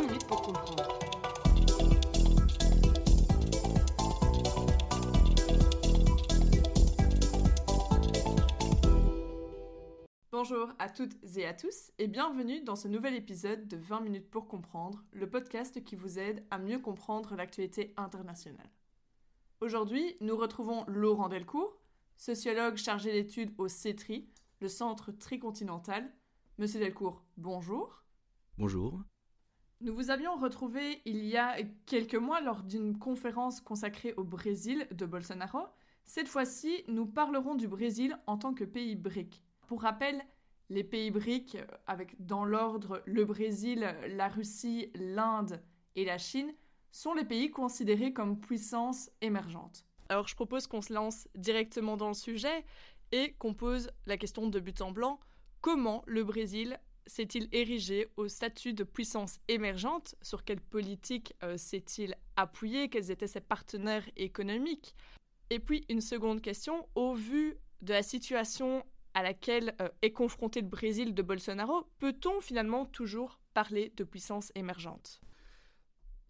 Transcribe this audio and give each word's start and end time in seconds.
20 0.00 0.06
minutes 0.06 0.26
pour 0.26 0.40
comprendre. 0.40 0.98
Bonjour 10.32 10.72
à 10.78 10.88
toutes 10.88 11.12
et 11.36 11.44
à 11.44 11.52
tous 11.52 11.92
et 11.98 12.06
bienvenue 12.06 12.62
dans 12.62 12.76
ce 12.76 12.88
nouvel 12.88 13.14
épisode 13.14 13.68
de 13.68 13.76
20 13.76 14.00
minutes 14.00 14.30
pour 14.30 14.48
comprendre, 14.48 15.04
le 15.12 15.28
podcast 15.28 15.84
qui 15.84 15.96
vous 15.96 16.18
aide 16.18 16.46
à 16.50 16.58
mieux 16.58 16.78
comprendre 16.78 17.36
l'actualité 17.36 17.92
internationale. 17.98 18.70
Aujourd'hui, 19.60 20.16
nous 20.22 20.36
retrouvons 20.36 20.84
Laurent 20.86 21.28
Delcourt, 21.28 21.78
sociologue 22.16 22.76
chargé 22.76 23.12
d'études 23.12 23.52
au 23.58 23.68
CETRI, 23.68 24.30
le 24.60 24.68
Centre 24.68 25.12
Tricontinental. 25.12 26.10
Monsieur 26.56 26.80
Delcourt, 26.80 27.22
bonjour. 27.36 28.02
Bonjour. 28.56 29.02
Nous 29.82 29.94
vous 29.94 30.10
avions 30.10 30.36
retrouvé 30.36 31.00
il 31.06 31.24
y 31.24 31.38
a 31.38 31.56
quelques 31.86 32.14
mois 32.14 32.42
lors 32.42 32.62
d'une 32.62 32.98
conférence 32.98 33.62
consacrée 33.62 34.12
au 34.18 34.24
Brésil 34.24 34.86
de 34.90 35.06
Bolsonaro. 35.06 35.60
Cette 36.04 36.28
fois-ci, 36.28 36.84
nous 36.86 37.06
parlerons 37.06 37.54
du 37.54 37.66
Brésil 37.66 38.18
en 38.26 38.36
tant 38.36 38.52
que 38.52 38.64
pays 38.64 38.94
BRIC. 38.94 39.42
Pour 39.68 39.80
rappel, 39.80 40.22
les 40.68 40.84
pays 40.84 41.10
BRIC, 41.10 41.56
avec 41.86 42.14
dans 42.26 42.44
l'ordre 42.44 43.02
le 43.06 43.24
Brésil, 43.24 43.96
la 44.08 44.28
Russie, 44.28 44.90
l'Inde 44.96 45.62
et 45.96 46.04
la 46.04 46.18
Chine, 46.18 46.52
sont 46.92 47.14
les 47.14 47.24
pays 47.24 47.50
considérés 47.50 48.12
comme 48.12 48.38
puissances 48.38 49.10
émergentes. 49.22 49.86
Alors 50.10 50.28
je 50.28 50.34
propose 50.34 50.66
qu'on 50.66 50.82
se 50.82 50.92
lance 50.92 51.26
directement 51.36 51.96
dans 51.96 52.08
le 52.08 52.14
sujet 52.14 52.66
et 53.12 53.32
qu'on 53.38 53.54
pose 53.54 53.90
la 54.04 54.18
question 54.18 54.46
de 54.46 54.60
but 54.60 54.82
en 54.82 54.90
blanc. 54.90 55.20
Comment 55.62 56.02
le 56.06 56.22
Brésil 56.22 56.78
s'est-il 57.06 57.48
érigé 57.52 58.08
au 58.16 58.28
statut 58.28 58.72
de 58.74 58.84
puissance 58.84 59.38
émergente? 59.48 60.14
Sur 60.22 60.44
quelle 60.44 60.60
politique 60.60 61.34
euh, 61.42 61.56
s'est-il 61.56 62.14
appuyé? 62.36 62.88
Quels 62.88 63.10
étaient 63.10 63.26
ses 63.26 63.40
partenaires 63.40 64.08
économiques? 64.16 64.94
Et 65.50 65.58
puis 65.58 65.84
une 65.88 66.00
seconde 66.00 66.40
question, 66.40 66.88
au 66.94 67.14
vu 67.14 67.56
de 67.82 67.92
la 67.92 68.02
situation 68.02 68.84
à 69.14 69.22
laquelle 69.22 69.74
euh, 69.80 69.88
est 70.02 70.12
confronté 70.12 70.60
le 70.60 70.68
Brésil 70.68 71.14
de 71.14 71.22
Bolsonaro, 71.22 71.86
peut-on 71.98 72.40
finalement 72.40 72.86
toujours 72.86 73.40
parler 73.54 73.92
de 73.96 74.04
puissance 74.04 74.52
émergente? 74.54 75.20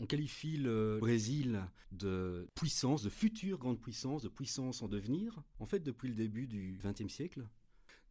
On 0.00 0.06
qualifie 0.06 0.56
le 0.56 0.96
Brésil 0.98 1.60
de 1.92 2.48
puissance, 2.54 3.02
de 3.02 3.10
future 3.10 3.58
grande 3.58 3.78
puissance, 3.78 4.22
de 4.22 4.28
puissance 4.28 4.80
en 4.80 4.88
devenir, 4.88 5.42
en 5.58 5.66
fait 5.66 5.80
depuis 5.80 6.08
le 6.08 6.14
début 6.14 6.46
du 6.46 6.80
XXe 6.82 7.12
siècle. 7.12 7.46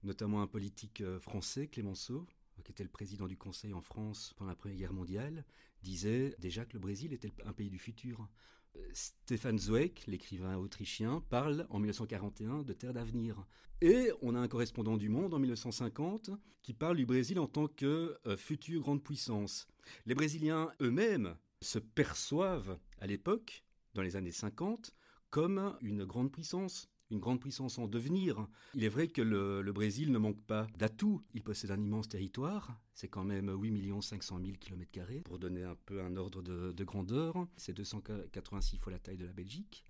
Notamment 0.04 0.42
un 0.42 0.48
politique 0.48 1.02
euh, 1.02 1.20
français, 1.20 1.68
Clémenceau, 1.68 2.26
qui 2.64 2.72
était 2.72 2.84
le 2.84 2.90
président 2.90 3.28
du 3.28 3.38
Conseil 3.38 3.74
en 3.74 3.82
France 3.82 4.34
pendant 4.38 4.50
la 4.50 4.56
Première 4.56 4.78
Guerre 4.78 4.94
mondiale, 4.94 5.46
disait 5.84 6.36
déjà 6.40 6.66
que 6.66 6.74
le 6.74 6.80
Brésil 6.80 7.14
était 7.14 7.32
un 7.46 7.54
pays 7.54 7.70
du 7.70 7.80
futur. 7.80 8.28
Euh, 8.76 8.90
Stefan 8.94 9.58
Zweig, 9.58 10.04
l'écrivain 10.08 10.58
autrichien, 10.58 11.24
parle 11.30 11.66
en 11.70 11.80
1941 11.80 12.64
de 12.64 12.74
terre 12.74 12.94
d'avenir. 12.94 13.46
Et 13.82 14.12
on 14.22 14.36
a 14.36 14.40
un 14.40 14.48
correspondant 14.48 14.98
du 14.98 15.10
Monde 15.10 15.34
en 15.34 15.40
1950 15.40 16.32
qui 16.62 16.74
parle 16.74 16.98
du 16.98 17.06
Brésil 17.06 17.40
en 17.40 17.48
tant 17.48 17.68
que 17.68 18.18
euh, 18.28 18.38
future 18.38 18.82
grande 18.82 19.04
puissance. 19.04 19.68
Les 20.06 20.16
Brésiliens 20.16 20.72
eux-mêmes 20.82 21.36
se 21.62 21.80
perçoivent 21.80 22.78
à 23.00 23.08
l'époque, 23.08 23.64
dans 23.94 24.02
les 24.02 24.16
années 24.16 24.32
50, 24.32 24.94
comme 25.30 25.78
une 25.82 26.06
grande 26.06 26.32
puissance, 26.32 26.90
une 27.12 27.20
grande 27.20 27.40
puissance 27.40 27.78
en 27.78 27.88
devenir. 27.88 28.48
Il 28.76 28.84
est 28.84 28.90
vrai 28.90 29.08
que 29.08 29.22
le, 29.22 29.72
Brésil 29.72 30.12
ne 30.12 30.18
manque 30.18 30.42
pas 30.42 30.68
d'atouts. 30.78 31.22
Il 31.34 31.44
possède 31.44 31.72
un 31.72 31.82
immense 31.82 32.08
territoire. 32.08 32.80
C'est 32.94 33.08
quand 33.08 33.24
même 33.24 33.50
8 33.50 34.02
500 34.02 34.40
000 34.40 34.58
km. 34.60 35.24
Pour 35.24 35.40
donner 35.40 35.64
un 35.64 35.76
peu 35.86 36.02
un 36.02 36.16
ordre 36.16 36.42
de, 36.42 36.72
de 36.72 36.84
grandeur, 36.84 37.48
c'est 37.58 37.74
286 37.74 38.78
fois 38.78 38.92
la 38.92 39.00
taille 39.00 39.18
de 39.18 39.26
la 39.26 39.34
Belgique. 39.34 39.86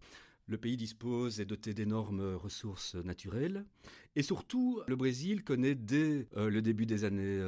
Le 0.50 0.58
pays 0.58 0.78
dispose 0.78 1.40
et 1.40 1.44
est 1.44 1.46
doté 1.46 1.76
d'énormes 1.76 2.34
ressources 2.34 2.96
naturelles. 2.96 3.66
Et 4.16 4.24
surtout, 4.24 4.82
le 4.88 4.96
Brésil 4.96 5.44
connaît 5.44 5.76
dès 5.76 6.28
euh, 6.38 6.50
le 6.50 6.64
début 6.64 6.88
des 6.88 7.04
années 7.04 7.40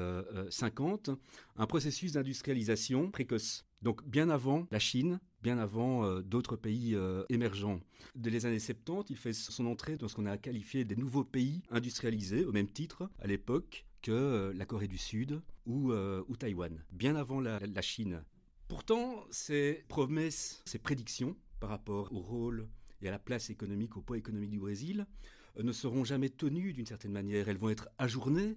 50 0.51 1.09
euh, 1.09 1.11
euh, 1.11 1.15
un 1.55 1.65
processus 1.65 2.11
d'industrialisation 2.11 3.09
précoce. 3.09 3.65
Donc 3.81 4.07
bien 4.07 4.29
avant 4.29 4.67
la 4.71 4.79
Chine, 4.79 5.19
bien 5.41 5.57
avant 5.57 6.21
d'autres 6.21 6.55
pays 6.55 6.95
émergents. 7.29 7.79
Dès 8.15 8.29
les 8.29 8.45
années 8.45 8.59
70, 8.59 9.09
il 9.09 9.17
fait 9.17 9.33
son 9.33 9.65
entrée 9.65 9.97
dans 9.97 10.07
ce 10.07 10.15
qu'on 10.15 10.27
a 10.27 10.37
qualifié 10.37 10.85
des 10.85 10.95
nouveaux 10.95 11.23
pays 11.23 11.63
industrialisés, 11.71 12.45
au 12.45 12.51
même 12.51 12.67
titre 12.67 13.09
à 13.19 13.27
l'époque 13.27 13.85
que 14.03 14.53
la 14.55 14.65
Corée 14.65 14.87
du 14.87 14.99
Sud 14.99 15.41
ou, 15.65 15.93
ou 15.93 16.35
Taïwan, 16.37 16.83
bien 16.91 17.15
avant 17.15 17.39
la, 17.39 17.81
Chine. 17.81 18.23
Pourtant, 18.67 19.25
ces 19.31 19.83
promesses, 19.89 20.61
ces 20.65 20.79
prédictions 20.79 21.35
par 21.59 21.69
rapport 21.69 22.13
au 22.13 22.19
rôle 22.19 22.67
et 23.01 23.07
à 23.07 23.11
la 23.11 23.19
place 23.19 23.49
économique, 23.49 23.97
au 23.97 24.01
poids 24.01 24.17
économique 24.17 24.49
du 24.49 24.59
Brésil, 24.59 25.05
euh, 25.57 25.63
ne 25.63 25.71
seront 25.71 26.03
jamais 26.03 26.29
tenues 26.29 26.73
d'une 26.73 26.85
certaine 26.85 27.11
manière. 27.11 27.49
Elles 27.49 27.57
vont 27.57 27.69
être 27.69 27.89
ajournées. 27.97 28.55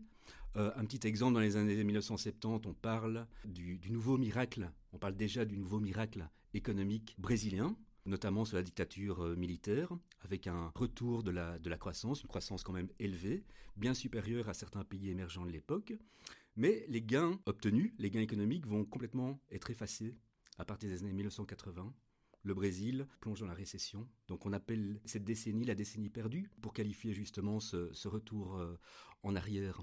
Euh, 0.56 0.70
un 0.76 0.84
petit 0.84 1.06
exemple, 1.06 1.34
dans 1.34 1.40
les 1.40 1.56
années 1.56 1.82
1970, 1.82 2.68
on 2.68 2.74
parle 2.74 3.26
du, 3.44 3.80
nouveau 3.90 4.16
miracle, 4.16 4.70
on 4.94 4.98
parle 4.98 5.16
déjà 5.16 5.44
du 5.44 5.58
nouveau 5.58 5.80
miracle 5.80 6.28
économique 6.54 7.16
brésilien, 7.18 7.76
notamment 8.06 8.44
sous 8.44 8.54
la 8.54 8.62
dictature 8.62 9.22
euh, 9.22 9.36
militaire, 9.36 9.90
avec 10.20 10.46
un 10.46 10.70
retour 10.74 11.22
de 11.22 11.30
la, 11.30 11.58
de 11.58 11.68
la 11.68 11.76
croissance, 11.76 12.22
une 12.22 12.28
croissance 12.28 12.62
quand 12.62 12.72
même 12.72 12.88
élevée, 12.98 13.44
bien 13.76 13.92
supérieure 13.92 14.48
à 14.48 14.54
certains 14.54 14.84
pays 14.84 15.10
émergents 15.10 15.44
de 15.44 15.50
l'époque. 15.50 15.94
Mais 16.56 16.86
les 16.88 17.02
gains 17.02 17.40
obtenus, 17.46 17.92
les 17.98 18.10
gains 18.10 18.20
économiques, 18.20 18.66
vont 18.66 18.84
complètement 18.84 19.40
être 19.50 19.70
effacés 19.70 20.14
à 20.58 20.64
partir 20.64 20.88
des 20.88 21.02
années 21.02 21.12
1980 21.12 21.92
le 22.44 22.54
Brésil 22.54 23.06
plonge 23.20 23.40
dans 23.40 23.46
la 23.46 23.54
récession. 23.54 24.06
Donc 24.28 24.46
on 24.46 24.52
appelle 24.52 25.00
cette 25.06 25.24
décennie 25.24 25.64
la 25.64 25.74
décennie 25.74 26.10
perdue 26.10 26.50
pour 26.60 26.74
qualifier 26.74 27.14
justement 27.14 27.58
ce, 27.58 28.06
retour 28.06 28.56
euh, 28.58 28.78
en 29.22 29.34
arrière. 29.34 29.80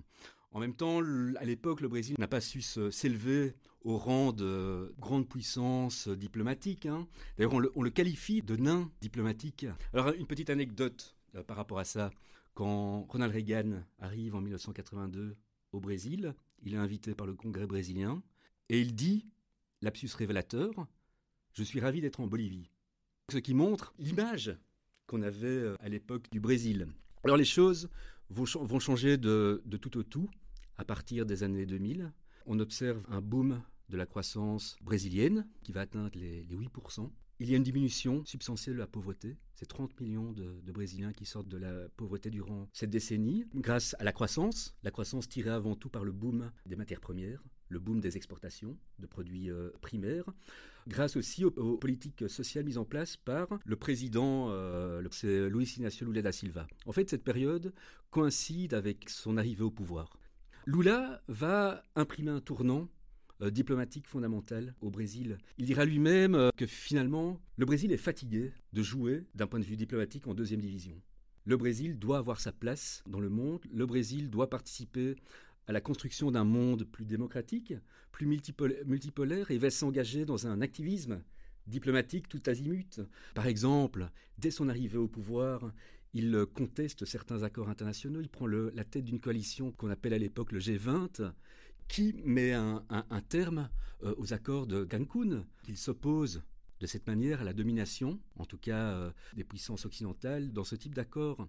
En 0.53 0.59
même 0.59 0.73
temps, 0.73 0.99
à 1.37 1.45
l'époque, 1.45 1.81
le 1.81 1.87
Brésil 1.87 2.15
n'a 2.19 2.27
pas 2.27 2.41
su 2.41 2.61
s'élever 2.61 3.55
au 3.83 3.97
rang 3.97 4.33
de 4.33 4.93
grande 4.99 5.27
puissance 5.27 6.07
diplomatique. 6.07 6.85
Hein. 6.85 7.07
D'ailleurs, 7.37 7.53
on 7.75 7.81
le, 7.81 7.89
qualifie 7.89 8.41
de 8.41 8.55
nain 8.55 8.91
diplomatique. 8.99 9.65
Alors, 9.93 10.09
une 10.09 10.27
petite 10.27 10.49
anecdote 10.49 11.15
euh, 11.35 11.43
par 11.43 11.57
rapport 11.57 11.79
à 11.79 11.85
ça. 11.85 12.11
Quand 12.53 13.03
Ronald 13.09 13.33
Reagan 13.33 13.83
arrive 13.99 14.35
en 14.35 14.41
1982 14.41 15.37
au 15.71 15.79
Brésil, 15.79 16.35
il 16.63 16.73
est 16.73 16.77
invité 16.77 17.15
par 17.15 17.25
le 17.25 17.33
Congrès 17.33 17.65
brésilien 17.65 18.21
et 18.67 18.81
il 18.81 18.93
dit, 18.93 19.25
lapsus 19.81 20.09
révélateur, 20.15 20.71
je 21.53 21.63
suis 21.63 21.79
ravi 21.79 22.01
d'être 22.01 22.19
en 22.19 22.27
Bolivie. 22.27 22.69
Ce 23.31 23.37
qui 23.37 23.53
montre 23.53 23.93
l'image 23.97 24.57
qu'on 25.07 25.21
avait 25.21 25.47
euh, 25.47 25.75
à 25.79 25.87
l'époque 25.87 26.29
du 26.31 26.41
Brésil. 26.41 26.87
Alors 27.23 27.37
les 27.37 27.45
choses 27.45 27.89
vont, 28.29 28.79
changer 28.79 29.17
de, 29.17 29.61
tout 29.81 29.97
au 29.97 30.03
tout 30.03 30.29
à 30.81 30.83
partir 30.83 31.27
des 31.27 31.43
années 31.43 31.67
2000. 31.67 32.11
On 32.47 32.59
observe 32.59 33.05
un 33.09 33.21
boom 33.21 33.61
de 33.89 33.97
la 33.97 34.07
croissance 34.07 34.77
brésilienne 34.81 35.47
qui 35.61 35.71
va 35.71 35.81
atteindre 35.81 36.09
les, 36.15 36.43
8%. 36.43 37.07
Il 37.39 37.49
y 37.49 37.53
a 37.53 37.57
une 37.57 37.63
diminution 37.63 38.25
substantielle 38.25 38.75
de 38.75 38.79
la 38.79 38.87
pauvreté. 38.87 39.37
C'est 39.53 39.67
30 39.67 39.99
millions 39.99 40.31
de, 40.31 40.71
Brésiliens 40.71 41.13
qui 41.13 41.25
sortent 41.25 41.49
de 41.49 41.57
la 41.57 41.87
pauvreté 41.97 42.31
durant 42.31 42.67
cette 42.73 42.89
décennie, 42.89 43.45
grâce 43.53 43.95
à 43.99 44.03
la 44.03 44.11
croissance, 44.11 44.75
la 44.81 44.89
croissance 44.89 45.29
tirée 45.29 45.51
avant 45.51 45.75
tout 45.75 45.89
par 45.89 46.03
le 46.03 46.11
boom 46.11 46.51
des 46.65 46.75
matières 46.75 46.99
premières, 46.99 47.43
le 47.69 47.77
boom 47.77 47.99
des 47.99 48.17
exportations 48.17 48.75
de 48.97 49.05
produits 49.05 49.51
euh, 49.51 49.69
primaires, 49.81 50.25
grâce 50.87 51.15
aussi 51.15 51.45
aux, 51.45 51.77
politiques 51.77 52.27
sociales 52.27 52.65
mises 52.65 52.79
en 52.79 52.85
place 52.85 53.17
par 53.17 53.59
le 53.63 53.75
président 53.75 54.47
euh, 54.49 54.99
Luis 55.47 55.75
Inácio 55.77 56.07
Lula 56.07 56.23
da 56.23 56.31
Silva. 56.31 56.65
En 56.87 56.91
fait, 56.91 57.07
cette 57.07 57.23
période 57.23 57.71
coïncide 58.09 58.73
avec 58.73 59.09
son 59.09 59.37
arrivée 59.37 59.63
au 59.63 59.71
pouvoir. 59.71 60.17
Lula 60.65 61.23
va 61.27 61.83
imprimer 61.95 62.31
un 62.31 62.39
tournant 62.39 62.87
euh, 63.41 63.49
diplomatique 63.49 64.07
fondamental 64.07 64.75
au 64.81 64.91
Brésil. 64.91 65.37
Il 65.57 65.65
dira 65.65 65.85
lui-même 65.85 66.51
que 66.55 66.67
finalement, 66.67 67.41
le 67.57 67.65
Brésil 67.65 67.91
est 67.91 67.97
fatigué 67.97 68.51
de 68.73 68.83
jouer 68.83 69.25
d'un 69.33 69.47
point 69.47 69.59
de 69.59 69.65
vue 69.65 69.77
diplomatique 69.77 70.27
en 70.27 70.35
deuxième 70.35 70.61
division. 70.61 71.01
Le 71.45 71.57
Brésil 71.57 71.97
doit 71.97 72.19
avoir 72.19 72.39
sa 72.39 72.51
place 72.51 73.03
dans 73.07 73.19
le 73.19 73.29
monde, 73.29 73.61
le 73.73 73.87
Brésil 73.87 74.29
doit 74.29 74.49
participer 74.49 75.15
à 75.67 75.71
la 75.71 75.81
construction 75.81 76.29
d'un 76.29 76.43
monde 76.43 76.83
plus 76.83 77.05
démocratique, 77.05 77.73
plus 78.11 78.27
multipolaire, 78.27 79.49
et 79.49 79.57
va 79.57 79.71
s'engager 79.71 80.25
dans 80.25 80.45
un 80.45 80.61
activisme 80.61 81.23
diplomatique 81.65 82.29
tout 82.29 82.41
azimut. 82.45 83.01
Par 83.33 83.47
exemple, 83.47 84.09
dès 84.37 84.51
son 84.51 84.69
arrivée 84.69 84.97
au 84.97 85.07
pouvoir, 85.07 85.71
il 86.13 86.45
conteste 86.53 87.05
certains 87.05 87.43
accords 87.43 87.69
internationaux, 87.69 88.19
il 88.19 88.29
prend 88.29 88.47
la 88.47 88.83
tête 88.83 89.05
d'une 89.05 89.19
coalition 89.19 89.71
qu'on 89.71 89.89
appelle 89.89 90.13
à 90.13 90.17
l'époque 90.17 90.51
le 90.51 90.59
G20, 90.59 91.31
qui 91.87 92.13
met 92.23 92.53
un, 92.53 92.83
terme 93.27 93.69
euh, 94.03 94.15
aux 94.17 94.33
accords 94.33 94.65
de 94.65 94.85
Cancun. 94.85 95.45
Il 95.67 95.77
s'oppose 95.77 96.41
de 96.79 96.85
cette 96.85 97.05
manière 97.05 97.41
à 97.41 97.43
la 97.43 97.53
domination, 97.53 98.19
en 98.37 98.45
tout 98.45 98.57
cas 98.57 98.93
euh, 98.93 99.11
des 99.35 99.43
puissances 99.43 99.85
occidentales, 99.85 100.51
dans 100.53 100.63
ce 100.63 100.75
type 100.75 100.95
d'accord. 100.95 101.47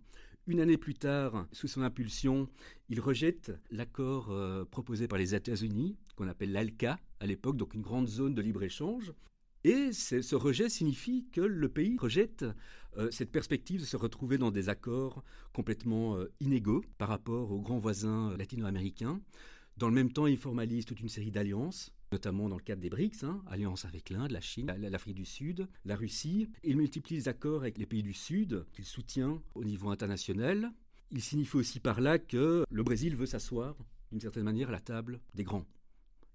Une 0.48 0.58
année 0.58 0.76
plus 0.76 0.94
tard, 0.94 1.46
sous 1.52 1.68
son 1.68 1.82
impulsion, 1.82 2.48
il 2.88 3.00
rejette 3.00 3.52
l'accord 3.70 4.30
euh, 4.30 4.64
proposé 4.64 5.06
par 5.06 5.18
les 5.18 5.34
États-Unis, 5.36 5.96
qu'on 6.16 6.26
appelle 6.26 6.50
l'ALCA 6.50 6.98
à 7.20 7.26
l'époque, 7.26 7.56
donc 7.56 7.74
une 7.74 7.82
grande 7.82 8.08
zone 8.08 8.34
de 8.34 8.42
libre-échange. 8.42 9.12
Et 9.64 9.92
ce 9.92 10.34
rejet 10.34 10.68
signifie 10.68 11.26
que 11.30 11.40
le 11.40 11.68
pays 11.68 11.96
rejette 11.96 12.44
euh, 12.98 13.10
cette 13.10 13.30
perspective 13.30 13.80
de 13.80 13.86
se 13.86 13.96
retrouver 13.96 14.36
dans 14.36 14.50
des 14.50 14.68
accords 14.68 15.24
complètement 15.52 16.16
euh, 16.16 16.30
inégaux 16.40 16.84
par 16.98 17.08
rapport 17.08 17.50
aux 17.50 17.60
grands 17.60 17.78
voisins 17.78 18.36
latino-américains. 18.36 19.20
Dans 19.78 19.88
le 19.88 19.94
même 19.94 20.12
temps, 20.12 20.26
il 20.26 20.36
formalise 20.36 20.84
toute 20.84 21.00
une 21.00 21.08
série 21.08 21.30
d'alliances, 21.30 21.94
notamment 22.10 22.50
dans 22.50 22.56
le 22.56 22.62
cadre 22.62 22.82
des 22.82 22.90
BRICS, 22.90 23.24
hein, 23.24 23.42
alliances 23.46 23.86
avec 23.86 24.10
l'Inde, 24.10 24.32
la 24.32 24.42
Chine, 24.42 24.74
l'Afrique 24.78 25.14
du 25.14 25.24
Sud, 25.24 25.66
la 25.86 25.96
Russie. 25.96 26.50
Il 26.64 26.76
multiplie 26.76 27.16
les 27.16 27.28
accords 27.28 27.62
avec 27.62 27.78
les 27.78 27.86
pays 27.86 28.02
du 28.02 28.12
Sud 28.12 28.66
qu'il 28.72 28.84
soutient 28.84 29.40
au 29.54 29.64
niveau 29.64 29.88
international. 29.88 30.72
Il 31.10 31.22
signifie 31.22 31.56
aussi 31.56 31.80
par 31.80 32.00
là 32.00 32.18
que 32.18 32.64
le 32.68 32.82
Brésil 32.82 33.16
veut 33.16 33.26
s'asseoir, 33.26 33.76
d'une 34.10 34.20
certaine 34.20 34.44
manière, 34.44 34.68
à 34.68 34.72
la 34.72 34.80
table 34.80 35.20
des 35.34 35.44
grands. 35.44 35.64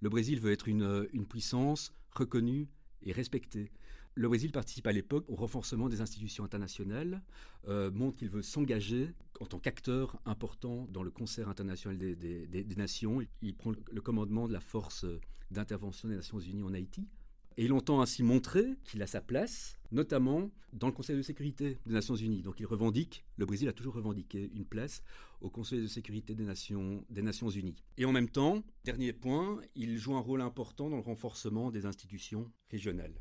Le 0.02 0.10
Brésil 0.10 0.40
veut 0.40 0.52
être 0.52 0.68
une, 0.68 1.08
une 1.14 1.28
puissance 1.28 1.94
reconnue 2.12 2.68
et 3.04 3.12
respectée. 3.12 3.72
Le 4.16 4.28
Brésil 4.28 4.52
participe 4.52 4.88
à 4.88 4.92
l'époque 4.92 5.26
au 5.30 5.36
renforcement 5.36 5.90
des 5.90 6.02
institutions 6.02 6.44
internationales, 6.44 7.22
euh, 7.68 7.92
montre 7.92 8.18
qu'il 8.18 8.30
veut 8.30 8.42
s'engager 8.42 9.14
en 9.40 9.46
tant 9.46 9.60
qu'acteur 9.60 10.20
important 10.26 10.88
dans 10.92 11.04
le 11.04 11.12
concert 11.12 11.50
international 11.50 11.98
des, 11.98 12.76
nations. 12.76 13.22
Il 13.44 13.56
prend 13.56 13.74
le 13.92 14.02
commandement 14.02 14.48
de 14.48 14.54
la 14.54 14.60
force 14.60 15.06
d'intervention 15.52 16.10
des 16.10 16.16
Nations 16.16 16.40
Unies 16.40 16.64
en 16.64 16.74
Haïti. 16.74 17.08
Et 17.58 17.66
il 17.66 17.74
entend 17.74 18.02
ainsi 18.02 18.22
montrer 18.22 18.66
qu'il 18.84 19.02
a 19.02 19.08
sa 19.08 19.20
place, 19.20 19.80
notamment 19.92 20.52
dans 20.74 20.88
le 20.88 20.94
Conseil 20.94 21.18
de 21.18 21.24
sécurité 21.24 21.80
des 21.88 21.94
Nations 21.94 22.16
Unies. 22.16 22.44
Donc 22.44 22.60
il 22.60 22.68
revendique, 22.68 23.26
le 23.38 23.48
Brésil 23.48 23.68
a 23.68 23.74
toujours 23.74 23.96
revendiqué 23.96 24.52
une 24.54 24.66
place 24.66 25.02
au 25.42 25.50
Conseil 25.50 25.82
de 25.82 25.88
sécurité 25.88 26.36
des 26.36 26.44
Nations, 26.46 27.04
des 27.10 27.24
Nations 27.24 27.50
Unies. 27.50 27.84
Et 27.98 28.06
en 28.06 28.12
même 28.12 28.30
temps, 28.30 28.64
dernier 28.86 29.12
point, 29.12 29.60
il 29.76 29.98
joue 29.98 30.16
un 30.16 30.20
rôle 30.20 30.42
important 30.42 30.90
dans 30.90 30.98
le 30.98 31.02
renforcement 31.02 31.72
des 31.72 31.88
institutions 31.88 32.52
régionales. 32.70 33.16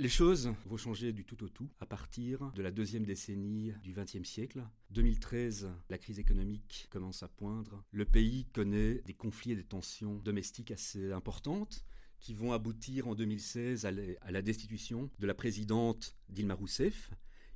Les 0.00 0.08
choses 0.08 0.52
vont 0.66 0.76
changer 0.76 1.12
du 1.12 1.24
tout 1.24 1.42
au 1.44 1.48
tout 1.48 1.70
à 1.78 1.86
partir 1.86 2.52
de 2.56 2.62
la 2.62 2.72
deuxième 2.72 3.04
décennie 3.04 3.72
du 3.82 3.94
XXe 3.94 4.28
siècle. 4.28 4.64
2013, 4.90 5.70
la 5.88 5.98
crise 5.98 6.18
économique 6.18 6.88
commence 6.90 7.22
à 7.22 7.28
poindre. 7.28 7.84
Le 7.92 8.04
pays 8.04 8.46
connaît 8.52 9.02
des 9.06 9.14
conflits 9.14 9.52
et 9.52 9.56
des 9.56 9.64
tensions 9.64 10.16
domestiques 10.18 10.72
assez 10.72 11.12
importantes 11.12 11.84
qui 12.24 12.32
vont 12.32 12.52
aboutir 12.52 13.06
en 13.06 13.14
2016 13.14 13.84
à 13.84 14.30
la 14.30 14.40
destitution 14.40 15.10
de 15.18 15.26
la 15.26 15.34
présidente 15.34 16.16
Dilma 16.30 16.54
Rousseff, 16.54 17.10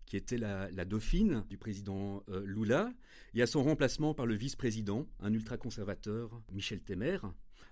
qui 0.05 0.15
était 0.15 0.37
la, 0.37 0.69
dauphine 0.85 1.43
du 1.49 1.57
président 1.57 2.23
euh, 2.29 2.45
Lula, 2.45 2.93
et 3.33 3.41
à 3.41 3.47
son 3.47 3.63
remplacement 3.63 4.13
par 4.13 4.27
le 4.27 4.35
vice-président, 4.35 5.07
un 5.21 5.33
ultra-conservateur, 5.33 6.43
Michel 6.53 6.83
Temer, 6.83 7.17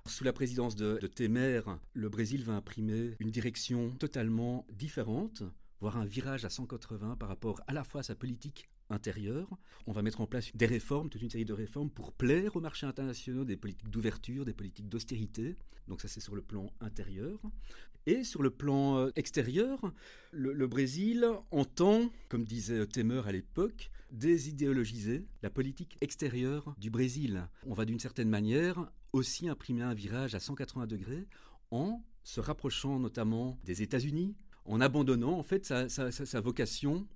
sous 0.07 0.25
la 0.25 0.33
présidence 0.33 0.75
de, 0.75 0.97
Temer, 1.07 1.61
le 1.93 2.09
Brésil 2.09 2.43
va 2.43 2.55
imprimer 2.55 3.15
une 3.21 3.31
direction 3.31 3.91
totalement 3.91 4.67
différente, 4.73 5.43
voire 5.81 5.99
un 5.99 6.07
virage 6.07 6.47
à 6.47 6.51
180 6.51 7.17
par 7.17 7.29
rapport 7.29 7.61
à 7.67 7.75
la 7.75 7.85
fois 7.85 8.01
à 8.01 8.05
sa 8.05 8.15
politique 8.15 8.71
intérieure. 8.91 9.49
On 9.87 9.93
va 9.93 10.03
mettre 10.03 10.21
en 10.21 10.27
place 10.27 10.51
des 10.55 10.67
réformes, 10.67 11.09
toute 11.09 11.23
une 11.23 11.31
série 11.31 11.45
de 11.45 11.53
réformes 11.53 11.91
pour 11.91 12.13
plaire 12.13 12.57
aux 12.57 12.61
marchés 12.61 12.87
internationaux, 12.87 13.45
des 13.45 13.57
politiques 13.57 13.91
d'ouverture, 13.91 14.45
des 14.45 14.53
politiques 14.53 14.89
d'austérité. 14.89 15.57
Donc 15.89 16.01
ça 16.01 16.09
c'est 16.09 16.21
sur 16.21 16.35
le 16.35 16.43
plan 16.43 16.73
intérieur. 16.81 17.41
Et 18.07 18.23
sur 18.23 18.43
le 18.43 18.51
plan 18.51 18.99
euh, 18.99 19.11
extérieur, 19.17 19.93
le, 20.31 20.67
Brésil 20.69 21.27
entend, 21.51 22.11
comme 22.29 22.45
disait 22.45 22.87
Temer 22.87 23.23
à 23.27 23.33
l'époque, 23.33 23.91
désidéologiser 24.13 25.25
la 25.43 25.51
politique 25.51 25.97
extérieure 26.01 26.75
du 26.79 26.91
Brésil. 26.91 27.49
On 27.67 27.75
va 27.75 27.85
d'une 27.85 27.99
certaine 27.99 28.29
manière 28.29 28.89
aussi 29.13 29.49
imprimer 29.49 29.83
un 29.83 29.95
virage 29.95 30.37
à 30.37 30.41
180 30.41 30.87
degrés 30.87 31.27
en 31.73 32.01
se 32.23 32.41
rapprochant 32.41 33.01
notamment 33.01 33.59
des 33.65 33.83
États-Unis, 33.83 34.37
en 34.67 34.81
abandonnant 34.81 35.39
en 35.39 35.43
fait 35.43 35.65
sa, 35.65 36.41
vocation 36.41 37.07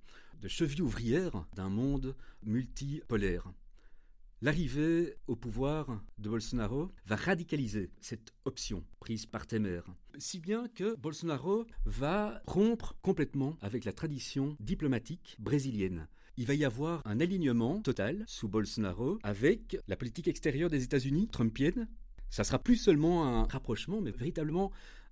de 0.41 0.47
cheville 0.47 0.81
ouvrière 0.81 1.45
d'un 1.55 1.69
monde 1.69 2.15
multipolaire. 2.43 3.51
L'arrivée 4.41 5.15
au 5.27 5.35
pouvoir 5.35 6.01
de 6.17 6.29
Bolsonaro 6.29 6.91
va 7.05 7.15
radicaliser 7.15 7.91
cette 7.99 8.33
option 8.45 8.83
prise 8.99 9.27
par 9.27 9.45
Temer, 9.45 9.81
si 10.17 10.39
bien 10.39 10.67
que 10.67 10.95
Bolsonaro 10.95 11.67
va 11.85 12.41
rompre 12.47 12.95
complètement 13.03 13.55
avec 13.61 13.85
la 13.85 13.93
tradition 13.93 14.55
diplomatique 14.59 15.35
brésilienne 15.37 16.07
il 16.37 16.45
va 16.45 16.53
y 16.53 16.65
avoir 16.65 17.01
un 17.05 17.19
alignement 17.19 17.81
total 17.81 18.23
sous 18.25 18.47
Bolsonaro 18.47 19.19
avec 19.23 19.77
la 19.87 19.95
politique 19.95 20.27
extérieure 20.27 20.69
des 20.69 20.83
États-Unis, 20.83 21.27
trumpienne. 21.27 21.87
Ça 22.29 22.43
sera 22.43 22.57
plus 22.57 22.77
seulement 22.77 23.25
un 23.25 23.43
rapprochement, 23.43 24.01
mais 24.01 24.11
véritablement 24.11 24.71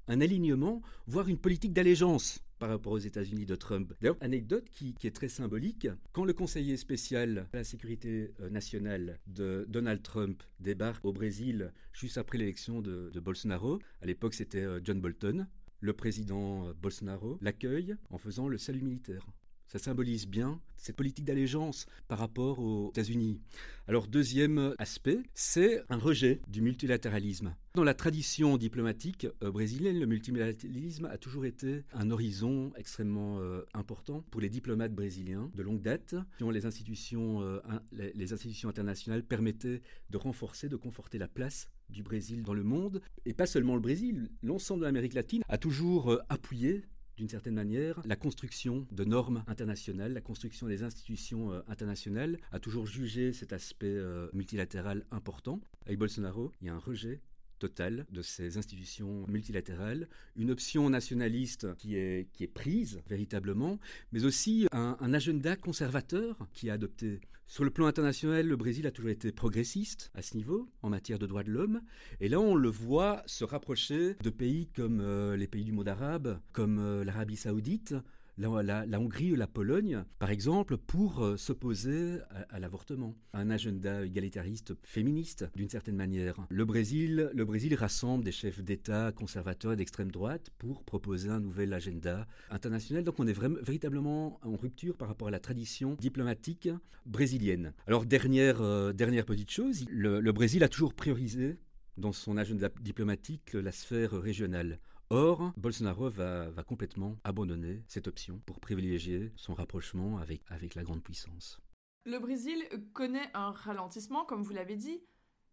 un 0.10 0.22
alignement, 0.22 0.82
voire 1.08 1.30
une 1.30 1.38
politique 1.38 1.72
d'allégeance 1.72 2.44
par 2.58 2.70
rapport 2.70 2.92
aux 2.92 2.98
États-Unis 3.00 3.46
de 3.46 3.56
Trump. 3.56 3.94
D'ailleurs, 4.02 4.18
anecdote 4.20 4.68
qui, 4.70 4.96
est 5.04 5.16
très 5.16 5.30
symbolique, 5.30 5.88
quand 6.12 6.26
le 6.26 6.34
conseiller 6.34 6.76
spécial 6.76 7.48
à 7.54 7.58
la 7.58 7.64
sécurité 7.64 8.34
euh, 8.42 8.50
nationale 8.50 9.20
de 9.28 9.66
Donald 9.70 10.04
Trump 10.04 10.44
débarque 10.60 11.06
au 11.06 11.14
Brésil 11.14 11.72
juste 11.94 12.18
après 12.18 12.38
l'élection 12.38 12.82
de, 12.82 13.18
Bolsonaro, 13.20 13.80
à 14.02 14.06
l'époque 14.06 14.34
c'était 14.34 14.64
euh, 14.64 14.82
John 14.84 15.00
Bolton, 15.00 15.48
le 15.80 15.94
président 15.94 16.68
euh, 16.68 16.74
Bolsonaro 16.74 17.38
l'accueille 17.42 17.96
en 18.10 18.18
faisant 18.18 18.50
le 18.50 18.58
salut 18.58 18.82
militaire. 18.82 19.26
Ça 19.70 19.78
symbolise 19.78 20.26
bien 20.26 20.60
cette 20.78 20.96
politique 20.96 21.26
d'allégeance 21.26 21.86
par 22.08 22.18
rapport 22.18 22.58
aux 22.58 22.90
États-Unis. 22.90 23.40
Alors 23.88 24.08
deuxième 24.08 24.74
aspect, 24.80 25.20
c'est 25.36 25.84
un 25.90 25.98
rejet 25.98 26.42
du 26.48 26.64
multilatéralisme. 26.64 27.54
Dans 27.76 27.84
la 27.84 27.94
tradition 27.94 28.58
diplomatique 28.58 29.28
euh, 29.44 29.52
brésilienne, 29.52 30.00
le 30.00 30.08
multilatéralisme 30.08 31.06
a 31.06 31.20
toujours 31.20 31.46
été 31.46 31.84
un 31.94 32.10
horizon 32.10 32.72
extrêmement 32.78 33.40
euh, 33.42 33.62
important 33.76 34.24
pour 34.32 34.42
les 34.42 34.50
diplomates 34.50 34.96
brésiliens 34.96 35.52
de 35.54 35.62
longue 35.62 35.84
date. 35.84 36.16
Institutions, 36.42 37.44
euh, 37.44 37.60
les 37.92 38.34
institutions 38.34 38.70
internationales 38.70 39.24
permettaient 39.24 39.84
de 40.10 40.18
renforcer, 40.18 40.68
de 40.68 40.78
conforter 40.78 41.20
la 41.20 41.28
place 41.28 41.70
du 41.90 42.02
Brésil 42.02 42.42
dans 42.42 42.56
le 42.56 42.64
monde. 42.64 43.02
Et 43.26 43.36
pas 43.36 43.46
seulement 43.46 43.76
le 43.76 43.82
Brésil, 43.82 44.32
l'ensemble 44.42 44.80
de 44.82 44.86
l'Amérique 44.86 45.14
latine 45.14 45.44
a 45.48 45.60
toujours 45.60 46.20
appuyé 46.28 46.86
d'une 47.20 47.28
certaine 47.28 47.56
manière, 47.56 48.02
la 48.06 48.16
construction 48.16 48.88
de 48.94 49.04
normes 49.04 49.44
internationales, 49.48 50.14
la 50.14 50.22
construction 50.22 50.68
des 50.68 50.84
institutions 50.84 51.52
euh, 51.52 51.60
internationales 51.68 52.40
a 52.54 52.60
toujours 52.60 52.88
jugé 52.88 53.34
cet 53.34 53.52
aspect 53.52 53.88
euh, 53.88 54.30
multilatéral 54.32 55.06
important. 55.12 55.60
Avec 55.86 56.00
Bolsonaro, 56.00 56.54
il 56.62 56.68
y 56.68 56.70
a 56.70 56.74
un 56.74 56.80
rejet 56.80 57.20
total 57.60 58.06
de 58.10 58.22
ces 58.22 58.58
institutions 58.58 59.26
multilatérales, 59.28 60.08
une 60.38 60.50
option 60.50 60.90
nationaliste 60.90 61.76
qui 61.76 61.98
est, 61.98 62.54
prise 62.54 63.02
véritablement, 63.10 63.80
mais 64.14 64.24
aussi 64.24 64.68
un, 64.72 64.96
un 64.98 65.14
agenda 65.14 65.58
conservateur 65.58 66.48
qui 66.54 66.70
est 66.70 66.72
adopté. 66.72 67.20
Sur 67.50 67.64
le 67.64 67.72
plan 67.72 67.88
international, 67.88 68.46
le 68.46 68.56
Brésil 68.56 68.86
a 68.86 68.92
toujours 68.92 69.10
été 69.10 69.32
progressiste 69.32 70.12
à 70.14 70.22
ce 70.22 70.38
niveau, 70.38 70.70
en 70.84 70.90
matière 70.92 71.18
de 71.18 71.26
droits 71.26 71.42
de 71.42 71.50
l'homme. 71.50 71.82
Et 72.20 72.30
là, 72.30 72.40
on 72.40 72.54
le 72.54 72.70
voit 72.70 73.24
se 73.26 73.44
rapprocher 73.44 74.14
de 74.22 74.30
pays 74.30 74.68
comme 74.68 75.02
euh, 75.02 75.36
les 75.36 75.48
pays 75.48 75.64
du 75.64 75.72
monde 75.72 75.88
arabe, 75.88 76.40
comme 76.52 76.78
euh, 76.78 77.04
l'Arabie 77.04 77.38
saoudite, 77.38 77.96
la, 78.40 79.00
Hongrie 79.00 79.32
ou 79.32 79.36
la 79.36 79.48
Pologne, 79.48 80.04
par 80.18 80.30
exemple, 80.30 80.78
pour 80.78 81.24
euh, 81.24 81.38
s'opposer 81.38 82.20
à, 82.50 82.60
l'avortement, 82.60 83.16
un 83.34 83.50
agenda 83.50 84.06
égalitariste 84.06 84.74
féministe, 84.84 85.50
d'une 85.56 85.70
certaine 85.70 85.96
manière. 85.96 86.36
Le 86.50 86.66
Brésil, 86.66 87.30
le 87.34 87.46
Brésil 87.46 87.76
rassemble 87.76 88.24
des 88.24 88.32
chefs 88.32 88.62
d'État 88.62 89.12
conservateurs 89.12 89.74
et 89.74 89.76
d'extrême 89.76 90.12
droite 90.12 90.50
pour 90.58 90.84
proposer 90.84 91.30
un 91.30 91.40
nouvel 91.40 91.74
agenda 91.74 92.28
international. 92.50 93.04
Donc 93.04 93.20
on 93.20 93.28
est 93.28 93.38
véritablement 93.38 94.40
en 94.44 94.56
rupture 94.56 94.96
par 94.96 95.08
rapport 95.08 95.28
à 95.28 95.32
la 95.32 95.40
tradition 95.40 95.96
diplomatique 96.00 96.70
brésilienne. 97.06 97.74
Alors 97.88 98.06
dernière, 98.06 98.62
euh, 98.62 98.94
dernière 98.94 99.26
petite 99.26 99.52
chose, 99.52 99.86
le 99.90 100.32
Brésil 100.32 100.64
a 100.64 100.70
toujours 100.70 100.94
priorisé 100.94 101.58
dans 102.00 102.14
son 102.14 102.38
agenda 102.38 102.70
diplomatique 102.82 103.54
la 103.54 103.72
sphère 103.72 104.12
régionale. 104.12 104.80
Or, 105.12 105.54
Bolsonaro 105.58 106.08
va, 106.08 106.52
complètement 106.68 107.18
abandonner 107.24 107.84
cette 107.88 108.08
option 108.08 108.40
pour 108.46 108.60
privilégier 108.60 109.32
son 109.38 109.56
rapprochement 109.56 110.20
avec, 110.20 110.44
avec 110.50 110.76
la 110.76 110.84
grande 110.84 111.02
puissance. 111.02 111.60
Le 112.06 112.20
Brésil 112.20 112.64
connaît 112.94 113.32
un 113.34 113.50
ralentissement, 113.50 114.24
comme 114.24 114.44
vous 114.44 114.54
l'avez 114.54 114.76
dit. 114.76 115.02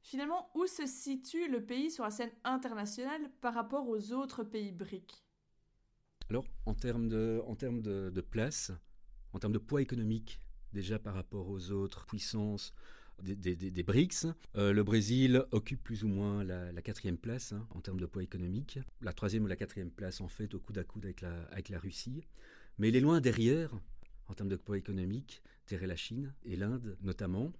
Finalement, 0.03 0.51
où 0.55 0.67
se 0.67 0.87
situe 0.87 1.49
le 1.49 1.65
pays 1.65 1.91
sur 1.91 2.05
la 2.05 2.11
scène 2.11 2.31
internationale 2.45 3.31
par 3.41 3.55
rapport 3.55 3.89
aux 3.89 4.13
autres 4.13 4.45
pays 4.45 4.73
BRIC 4.73 5.25
Alors, 6.29 6.45
en 6.67 6.75
termes 6.75 7.09
de, 7.09 7.43
en 7.47 7.57
termes 7.57 7.81
de 7.81 8.21
place, 8.21 8.73
en 9.33 9.39
termes 9.39 9.55
de 9.55 9.59
poids 9.59 9.81
économique, 9.81 10.43
déjà 10.75 10.99
par 10.99 11.15
rapport 11.15 11.49
aux 11.49 11.71
autres 11.71 12.05
puissances, 12.05 12.75
des, 13.23 13.83
BRICS. 13.83 14.27
Euh, 14.57 14.73
le 14.73 14.83
Brésil 14.83 15.45
occupe 15.51 15.83
plus 15.83 16.05
ou 16.05 16.09
moins 16.09 16.45
la, 16.45 16.83
quatrième 16.83 17.17
place 17.17 17.53
hein, 17.53 17.67
en 17.71 17.81
termes 17.81 18.01
de 18.01 18.07
poids 18.07 18.23
économique. 18.23 18.79
La 19.01 19.13
troisième 19.13 19.45
ou 19.45 19.47
la 19.47 19.57
quatrième 19.57 19.91
place 19.91 20.21
en 20.21 20.29
fait 20.29 20.55
au 20.55 20.59
coude 20.59 20.79
à 20.79 20.85
coude 20.85 21.05
avec 21.05 21.21
la, 21.21 21.43
avec 21.51 21.69
la 21.69 21.79
Russie. 21.79 22.27
Mais 22.79 22.89
il 22.89 22.97
est 22.97 23.01
loin 23.01 23.21
derrière 23.21 23.73
en 24.29 24.35
termes 24.35 24.49
de 24.49 24.57
poids 24.57 24.77
économique 24.77 25.43
derrière 25.69 25.89
la 25.89 25.97
Chine 25.97 26.33
et 26.45 26.57
l'Inde 26.57 26.97
notamment. 27.03 27.53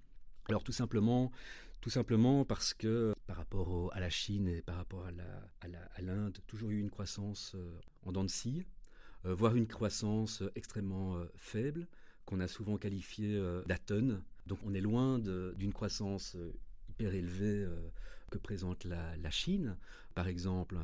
Alors 0.49 0.63
tout 0.63 0.73
simplement, 0.73 1.33
tout 1.81 1.91
simplement 1.91 2.45
parce 2.45 2.75
que 2.75 3.15
par 3.27 3.37
rapport 3.37 3.93
à 3.95 4.01
la 4.01 4.11
Chine 4.11 4.49
et 4.49 4.63
par 4.63 4.77
rapport 4.77 5.07
à 5.07 6.03
l'Inde, 6.03 6.39
toujours 6.47 6.71
eu 6.71 6.79
une 6.79 6.91
croissance 6.91 7.53
euh, 7.57 7.81
en 8.05 8.13
dents 8.13 8.25
de 8.25 8.31
scie, 8.31 8.65
euh, 9.25 9.35
voire 9.35 9.57
une 9.57 9.67
croissance 9.67 10.43
extrêmement 10.55 11.19
faible, 11.37 11.89
qu'on 12.27 12.41
a 12.41 12.49
souvent 12.49 12.77
qualifiée 12.77 13.41
d'atone. 13.67 14.23
Donc 14.47 14.59
on 14.65 14.75
est 14.75 14.81
loin 14.81 15.19
d'une 15.19 15.73
croissance 15.73 16.37
hyper 16.89 17.15
élevée 17.15 17.67
que 18.31 18.39
présente 18.39 18.85
la, 18.85 19.31
Chine, 19.31 19.77
par 20.15 20.29
exemple. 20.29 20.77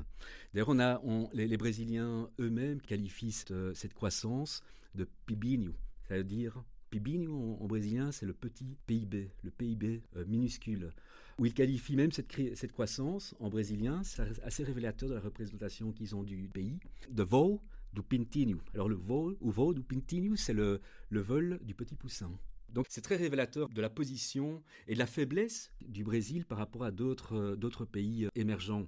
D'ailleurs, 0.53 0.69
on 0.69 0.79
a, 0.79 1.01
les, 1.33 1.57
Brésiliens 1.57 2.29
eux-mêmes 2.39 2.81
qualifient 2.81 3.33
cette, 3.33 3.95
croissance 3.95 4.63
de 4.95 5.07
pibinho, 5.27 5.73
c'est-à-dire 6.07 6.63
pibinho 6.91 7.57
en, 7.59 7.67
brésilien, 7.67 8.13
c'est 8.13 8.27
le 8.27 8.35
petit 8.35 8.77
PIB, 8.87 9.31
le 9.43 9.51
PIB 9.51 10.03
euh, 10.17 10.27
minuscule, 10.27 10.93
où 11.39 11.47
ils 11.47 11.55
qualifient 11.55 11.97
même 11.97 12.13
cette, 12.13 12.73
croissance 12.73 13.35
en 13.41 13.49
brésilien, 13.49 14.03
c'est 14.05 14.23
assez 14.43 14.63
révélateur 14.63 15.09
de 15.09 15.15
la 15.15 15.21
représentation 15.21 15.93
qu'ils 15.93 16.15
ont 16.15 16.23
du 16.23 16.51
pays, 16.53 16.79
de 17.11 17.23
vol 17.23 17.59
du 17.95 18.03
pintinho. 18.03 18.59
Alors 18.75 18.89
le 18.89 18.95
vol 18.95 19.37
ou 19.41 19.75
du 19.75 19.83
pintinho, 19.83 20.37
c'est 20.37 20.53
le, 20.53 20.81
le 21.09 21.21
vol 21.21 21.59
du 21.63 21.75
petit 21.75 21.95
poussin. 21.95 22.31
Donc 22.73 22.87
c'est 22.89 23.03
très 23.03 23.17
révélateur 23.17 23.69
de 23.69 23.81
la 23.81 23.91
position 23.91 24.63
et 24.89 24.95
de 24.95 24.99
la 24.99 25.07
faiblesse 25.07 25.73
du 25.83 26.05
Brésil 26.05 26.47
par 26.47 26.59
rapport 26.59 26.85
à 26.85 26.91
d'autres 26.91 27.37
euh, 27.37 27.87
pays 27.91 28.25
euh, 28.25 28.31
émergents. 28.35 28.87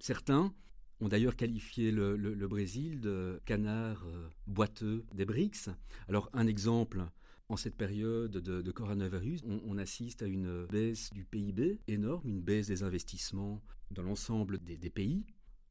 Certains 0.00 0.52
ont 1.00 1.08
d'ailleurs 1.08 1.36
qualifié 1.36 1.90
le, 1.90 2.46
Brésil 2.46 3.00
de 3.00 3.40
canard 3.46 4.04
euh, 4.06 4.28
boiteux 4.46 5.06
des 5.14 5.24
BRICS. 5.24 5.70
Alors 6.08 6.28
un 6.34 6.46
exemple, 6.46 7.02
en 7.48 7.56
cette 7.56 7.76
période 7.76 8.32
de, 8.32 8.70
coronavirus, 8.72 9.42
on, 9.46 9.78
assiste 9.78 10.22
à 10.22 10.26
une 10.26 10.66
baisse 10.66 11.10
du 11.14 11.24
PIB 11.24 11.80
énorme, 11.88 12.28
une 12.28 12.42
baisse 12.42 12.66
des 12.66 12.82
investissements 12.82 13.62
dans 13.90 14.02
l'ensemble 14.02 14.58
des, 14.58 14.76
des 14.76 14.90
pays. 14.90 15.24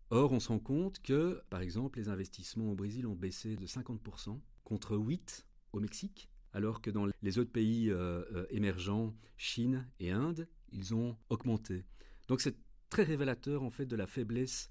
Or, 0.10 0.32
on 0.32 0.40
se 0.40 0.48
rend 0.48 0.58
compte 0.58 1.00
que, 1.04 1.42
par 1.52 1.62
exemple, 1.62 2.00
les 2.00 2.10
investissements 2.10 2.72
au 2.72 2.76
Brésil 2.76 3.06
ont 3.06 3.14
baissé 3.14 3.58
de 3.58 3.68
50% 3.68 4.40
contre 4.64 4.96
8 4.98 5.46
au 5.74 5.80
Mexique 5.80 6.30
alors 6.54 6.82
que 6.82 6.90
dans 6.90 7.08
les 7.22 7.40
autres 7.40 7.52
pays 7.52 7.90
euh, 7.90 8.24
euh, 8.34 8.46
émergents, 8.50 9.14
Chine 9.38 9.88
et 10.00 10.12
Inde, 10.12 10.48
ils 10.72 10.94
ont 10.96 11.16
augmenté. 11.30 11.86
Donc 12.28 12.42
c'est 12.42 12.56
très 12.90 13.04
révélateur 13.04 13.64
en 13.64 13.70
fait 13.70 13.86
de 13.86 13.96
la 13.96 14.08
faiblesse 14.08 14.70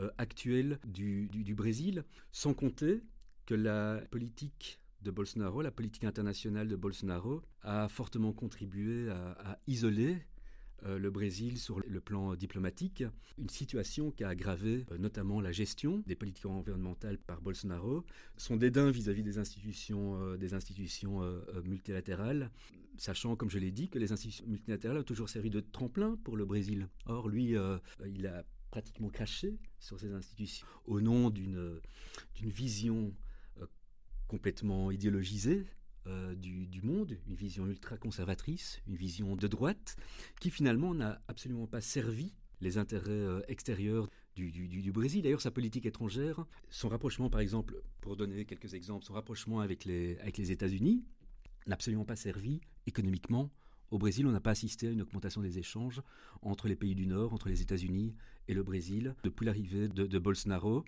euh, 0.00 0.10
actuelle 0.18 0.78
du, 0.86 1.54
Brésil, 1.54 2.04
sans 2.32 2.54
compter 2.54 3.02
que 3.44 3.54
la 3.54 4.02
politique 4.10 4.80
de 5.02 5.10
Bolsonaro, 5.10 5.62
la 5.62 5.70
politique 5.70 6.04
internationale 6.04 6.68
de 6.68 6.76
Bolsonaro, 6.76 7.42
a 7.62 7.88
fortement 7.88 8.32
contribué 8.32 9.08
à 9.10 9.58
isoler 9.66 10.26
le 10.84 11.10
Brésil 11.10 11.58
sur 11.58 11.80
le 11.80 12.00
plan 12.00 12.34
diplomatique, 12.34 13.04
une 13.38 13.48
situation 13.48 14.10
qui 14.10 14.24
a 14.24 14.28
aggravé 14.28 14.86
euh, 14.90 14.98
notamment 14.98 15.40
la 15.40 15.52
gestion 15.52 16.02
des 16.06 16.14
politiques 16.14 16.46
environnementales 16.46 17.18
par 17.18 17.40
Bolsonaro, 17.40 18.04
son 18.36 18.56
dédain 18.56 18.90
vis-à-vis 18.90 19.22
des 19.22 19.38
institutions, 19.38 20.20
euh, 20.20 20.36
des 20.36 20.54
institutions 20.54 21.22
multilatérales, 21.64 22.50
sachant, 22.96 23.36
comme 23.36 23.50
je 23.50 23.58
l'ai 23.58 23.70
dit, 23.70 23.88
que 23.88 23.98
les 23.98 24.12
institutions 24.12 24.46
multilatérales 24.46 24.98
ont 24.98 25.04
toujours 25.04 25.28
servi 25.28 25.50
de 25.50 25.60
tremplin 25.60 26.18
pour 26.24 26.36
le 26.36 26.44
Brésil. 26.44 26.88
Or, 27.06 27.28
lui, 27.28 27.54
il 28.06 28.26
a 28.26 28.44
pratiquement 28.70 29.08
craché 29.08 29.58
sur 29.78 29.98
ces 29.98 30.12
institutions 30.12 30.66
au 30.86 31.00
nom 31.00 31.30
d'une 31.30 31.80
vision 32.36 33.14
complètement 34.28 34.90
idéologisée 34.90 35.66
euh, 36.06 36.34
du, 36.34 36.80
monde, 36.82 37.16
une 37.26 37.34
vision 37.34 37.66
ultra-conservatrice, 37.66 38.80
une 38.86 38.96
vision 38.96 39.34
de 39.34 39.48
droite, 39.48 39.96
qui 40.40 40.50
finalement 40.50 40.94
n'a 40.94 41.20
absolument 41.26 41.66
pas 41.66 41.80
servi 41.80 42.34
les 42.60 42.78
intérêts 42.78 43.10
euh, 43.10 43.40
extérieurs 43.48 44.08
du, 44.36 44.92
Brésil. 44.92 45.22
D'ailleurs, 45.22 45.40
sa 45.40 45.50
politique 45.50 45.86
étrangère, 45.86 46.46
son 46.68 46.88
rapprochement, 46.88 47.30
par 47.30 47.40
exemple, 47.40 47.82
pour 48.00 48.16
donner 48.16 48.44
quelques 48.44 48.74
exemples, 48.74 49.04
son 49.04 49.14
rapprochement 49.14 49.60
avec 49.60 49.84
les, 49.84 50.18
États-Unis 50.50 51.02
n'a 51.66 51.74
absolument 51.74 52.04
pas 52.04 52.16
servi 52.16 52.60
économiquement. 52.86 53.50
Au 53.90 53.98
Brésil, 53.98 54.26
on 54.26 54.32
n'a 54.32 54.40
pas 54.40 54.50
assisté 54.50 54.88
à 54.88 54.90
une 54.90 55.02
augmentation 55.02 55.40
des 55.40 55.58
échanges 55.58 56.02
entre 56.42 56.68
les 56.68 56.76
pays 56.76 56.94
du 56.94 57.06
Nord, 57.06 57.32
entre 57.32 57.48
les 57.48 57.62
États-Unis 57.62 58.14
et 58.46 58.54
le 58.54 58.62
Brésil, 58.62 59.14
depuis 59.24 59.46
l'arrivée 59.46 59.88
de 59.88 60.18
Bolsonaro. 60.18 60.84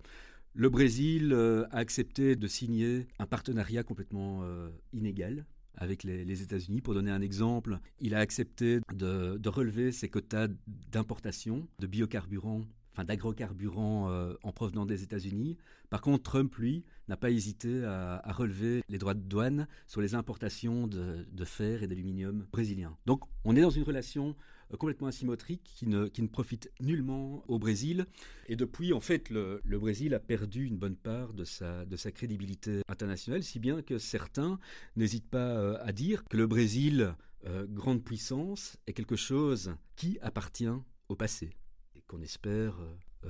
Le 0.59 0.71
Brésil 0.71 1.33
euh, 1.33 1.67
a 1.71 1.77
accepté 1.77 2.35
de 2.35 2.49
signer 2.49 3.07
un 3.21 3.27
partenariat 3.27 3.85
complètement 3.85 4.41
euh, 4.43 4.71
inégal 4.93 5.47
avec 5.77 6.03
les, 6.03 6.43
États-Unis. 6.43 6.81
Pour 6.81 6.95
donner 6.95 7.12
un 7.12 7.21
exemple, 7.21 7.79
il 8.00 8.12
a 8.12 8.19
accepté 8.19 8.81
de, 8.93 9.49
relever 9.49 9.93
ses 9.93 10.09
quotas 10.09 10.49
d'importation 10.91 11.69
de 11.79 11.87
biocarburants, 11.87 12.62
enfin 12.91 13.05
d'agrocarburants 13.05 14.11
euh, 14.11 14.35
en 14.43 14.50
provenant 14.50 14.85
des 14.85 15.05
États-Unis. 15.05 15.57
Par 15.91 16.00
contre, 16.00 16.25
Trump, 16.25 16.53
lui, 16.57 16.85
n'a 17.07 17.17
pas 17.17 17.31
hésité 17.31 17.85
à, 17.85 18.21
relever 18.33 18.83
les 18.88 18.99
droits 18.99 19.15
de 19.15 19.21
douane 19.21 19.69
sur 19.87 20.00
les 20.00 20.17
importations 20.17 20.88
de, 20.88 21.45
fer 21.45 21.85
et 21.85 21.87
d'aluminium 21.87 22.49
brésiliens. 22.50 22.97
Donc, 23.07 23.23
on 23.45 23.55
est 23.55 23.62
dans 23.62 23.71
une 23.71 23.85
relation 23.85 24.35
complètement 24.77 25.09
asymétrique 25.09 25.63
qui 25.65 25.87
ne, 25.87 26.09
profite 26.27 26.71
nullement 26.81 27.43
au 27.49 27.59
Brésil. 27.59 28.07
Et 28.47 28.57
depuis, 28.57 28.93
en 28.93 29.01
fait, 29.01 29.31
le, 29.31 29.61
Brésil 29.79 30.15
a 30.15 30.19
perdu 30.19 30.67
une 30.67 30.77
bonne 30.77 30.97
part 30.97 31.33
de 31.33 31.45
sa, 31.45 31.85
de 31.85 31.97
sa 31.97 32.13
crédibilité 32.13 32.83
internationale, 32.89 33.43
si 33.43 33.59
bien 33.59 33.83
que 33.83 33.99
certains 33.99 34.59
n'hésitent 34.97 35.31
pas 35.31 35.57
euh, 35.57 35.79
à 35.83 35.93
dire 35.93 36.25
que 36.25 36.37
le 36.37 36.47
Brésil, 36.47 37.15
euh, 37.47 37.67
grande 37.67 38.05
puissance, 38.05 38.77
est 38.87 38.93
quelque 38.93 39.17
chose 39.17 39.75
qui 39.97 40.19
appartient 40.21 40.69
au 41.09 41.17
passé 41.17 41.51
et 41.95 42.03
qu'on 42.03 42.21
espère 42.21 42.79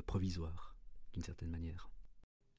provisoire, 0.07 0.75
d'une 1.13 1.23
certaine 1.23 1.51
manière. 1.51 1.91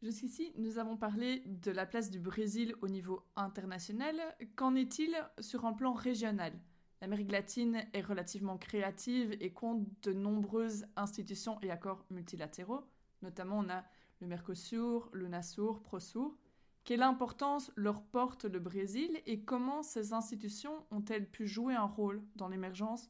Jusqu'ici, 0.01 0.53
nous 0.57 0.77
avons 0.77 0.95
parlé 0.95 1.43
de 1.45 1.71
la 1.71 1.85
place 1.85 2.09
du 2.09 2.19
Brésil 2.19 2.73
au 2.81 2.87
niveau 2.87 3.21
international. 3.35 4.15
Qu'en 4.55 4.73
est-il 4.75 5.13
sur 5.41 5.65
un 5.65 5.73
plan 5.73 5.91
régional? 5.91 6.53
L'Amérique 7.01 7.31
latine 7.31 7.85
est 7.93 8.01
relativement 8.01 8.57
créative 8.57 9.35
et 9.39 9.53
compte 9.53 9.87
de 10.03 10.11
nombreuses 10.11 10.85
institutions 10.97 11.59
et 11.61 11.71
accords 11.71 12.05
multilatéraux. 12.09 12.83
Notamment, 13.21 13.59
on 13.59 13.69
a 13.69 13.85
le 14.19 14.27
Mercosur, 14.27 15.09
le 15.13 15.27
NASUR, 15.29 15.81
PROSUR. 15.81 16.37
Quelle 16.83 17.03
importance 17.03 17.71
leur 17.75 18.01
porte 18.01 18.45
le 18.45 18.59
Brésil 18.59 19.21
et 19.25 19.41
comment 19.41 19.81
ces 19.81 20.11
institutions 20.13 20.85
ont-elles 20.91 21.29
pu 21.29 21.47
jouer 21.47 21.75
un 21.75 21.85
rôle 21.85 22.21
dans 22.35 22.49
l'émergence 22.49 23.09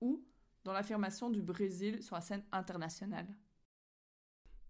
ou 0.00 0.22
dans 0.64 0.72
l'affirmation 0.72 1.30
du 1.30 1.40
Brésil 1.40 2.02
sur 2.02 2.16
la 2.16 2.22
scène 2.22 2.44
internationale? 2.52 3.28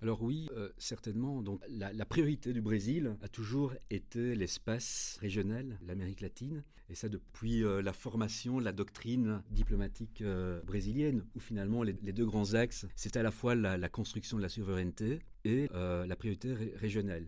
Alors 0.03 0.21
oui, 0.23 0.49
euh, 0.57 0.69
certainement. 0.79 1.43
Donc 1.43 1.63
la, 1.69 2.05
priorité 2.05 2.53
du 2.53 2.61
Brésil 2.61 3.17
a 3.23 3.29
toujours 3.29 3.73
été 3.89 4.35
l'espace 4.35 5.17
régional, 5.21 5.79
l'Amérique 5.87 6.21
latine, 6.21 6.65
et 6.91 6.97
ça 6.97 7.09
depuis 7.09 7.63
euh, 7.63 7.81
la 7.83 7.93
formation, 7.93 8.59
la 8.59 8.73
doctrine 8.73 9.43
diplomatique 9.51 10.21
euh, 10.21 10.61
brésilienne, 10.63 11.25
où 11.37 11.41
finalement 11.41 11.85
les, 11.85 11.93
deux 11.93 12.27
grands 12.27 12.55
axes, 12.55 12.87
c'est 12.97 13.17
à 13.17 13.23
la 13.23 13.31
fois 13.31 13.55
la, 13.55 13.89
construction 13.89 14.39
de 14.39 14.43
la 14.43 14.49
souveraineté 14.49 15.21
et 15.45 15.69
la 15.73 16.17
priorité 16.17 16.53
régionale. 16.75 17.27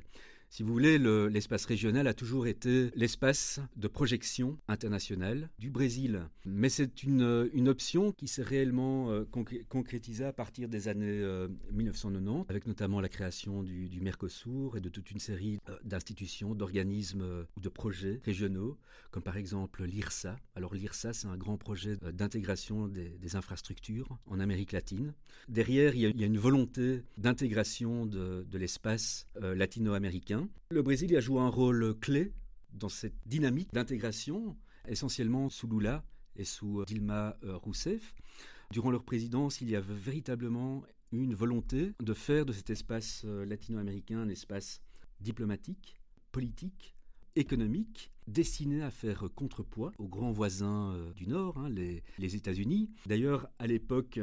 Si 0.54 0.62
vous 0.62 0.72
voulez, 0.72 1.00
l'espace 1.00 1.64
régional 1.64 2.06
a 2.06 2.14
toujours 2.14 2.46
été 2.46 2.92
l'espace 2.94 3.58
de 3.74 3.88
projection 3.88 4.56
internationale 4.68 5.50
du 5.58 5.68
Brésil. 5.68 6.28
Mais 6.44 6.68
c'est 6.68 7.02
une, 7.02 7.50
une, 7.52 7.68
option 7.68 8.12
qui 8.12 8.28
s'est 8.28 8.44
réellement 8.44 9.10
euh, 9.10 9.24
concrétisée 9.68 10.24
à 10.24 10.32
partir 10.32 10.68
des 10.68 10.86
années 10.86 11.24
1990, 11.72 12.28
euh, 12.28 12.44
avec 12.48 12.68
notamment 12.68 13.00
la 13.00 13.08
création 13.08 13.64
du, 13.64 14.00
Mercosur 14.00 14.76
et 14.76 14.80
de 14.80 14.88
toute 14.88 15.10
une 15.10 15.18
série 15.18 15.58
euh, 15.68 15.76
d'institutions, 15.82 16.54
d'organismes 16.54 17.46
ou 17.56 17.60
de 17.60 17.68
projets 17.68 18.20
régionaux, 18.24 18.78
comme 19.10 19.24
par 19.24 19.36
exemple 19.36 19.82
l'IRSA. 19.84 20.36
Alors 20.54 20.72
l'IRSA, 20.72 21.14
c'est 21.14 21.26
un 21.26 21.36
grand 21.36 21.56
projet 21.56 21.96
d'intégration 21.96 22.86
des, 22.86 23.34
infrastructures 23.34 24.18
en 24.26 24.38
Amérique 24.38 24.70
latine. 24.70 25.14
Derrière, 25.48 25.96
il 25.96 26.02
y 26.02 26.22
a, 26.22 26.26
une 26.26 26.38
volonté 26.38 27.02
d'intégration 27.18 28.06
de 28.06 28.46
l'espace 28.56 29.26
latino-américain 29.40 30.43
le 30.70 30.82
Brésil 30.82 31.16
a 31.16 31.20
joué 31.20 31.40
un 31.40 31.48
rôle 31.48 31.98
clé 32.00 32.32
dans 32.72 32.88
cette 32.88 33.14
dynamique 33.26 33.72
d'intégration, 33.72 34.56
essentiellement 34.88 35.48
sous 35.48 35.66
Lula 35.66 36.04
et 36.36 36.44
sous 36.44 36.80
euh, 36.80 36.84
Dilma 36.84 37.36
euh, 37.44 37.56
Rousseff. 37.56 38.14
Durant 38.70 38.90
leur 38.90 39.04
présidence, 39.04 39.60
il 39.60 39.70
y 39.70 39.76
avait 39.76 39.94
véritablement 39.94 40.82
une 41.12 41.34
volonté 41.34 41.92
de 42.00 42.14
faire 42.14 42.44
de 42.44 42.52
cet 42.52 42.70
espace 42.70 43.22
euh, 43.24 43.44
latino-américain 43.44 44.18
un 44.18 44.28
espace 44.28 44.80
diplomatique, 45.20 46.00
politique, 46.32 46.96
économique, 47.36 48.10
destiné 48.26 48.82
à 48.82 48.90
faire 48.90 49.28
contrepoids 49.34 49.92
aux 49.98 50.08
grands 50.08 50.32
voisins 50.32 50.96
du 51.14 51.26
Nord, 51.26 51.58
hein, 51.58 51.68
les, 51.68 52.02
États-Unis. 52.18 52.90
D'ailleurs, 53.06 53.48
à 53.58 53.66
l'époque, 53.66 54.20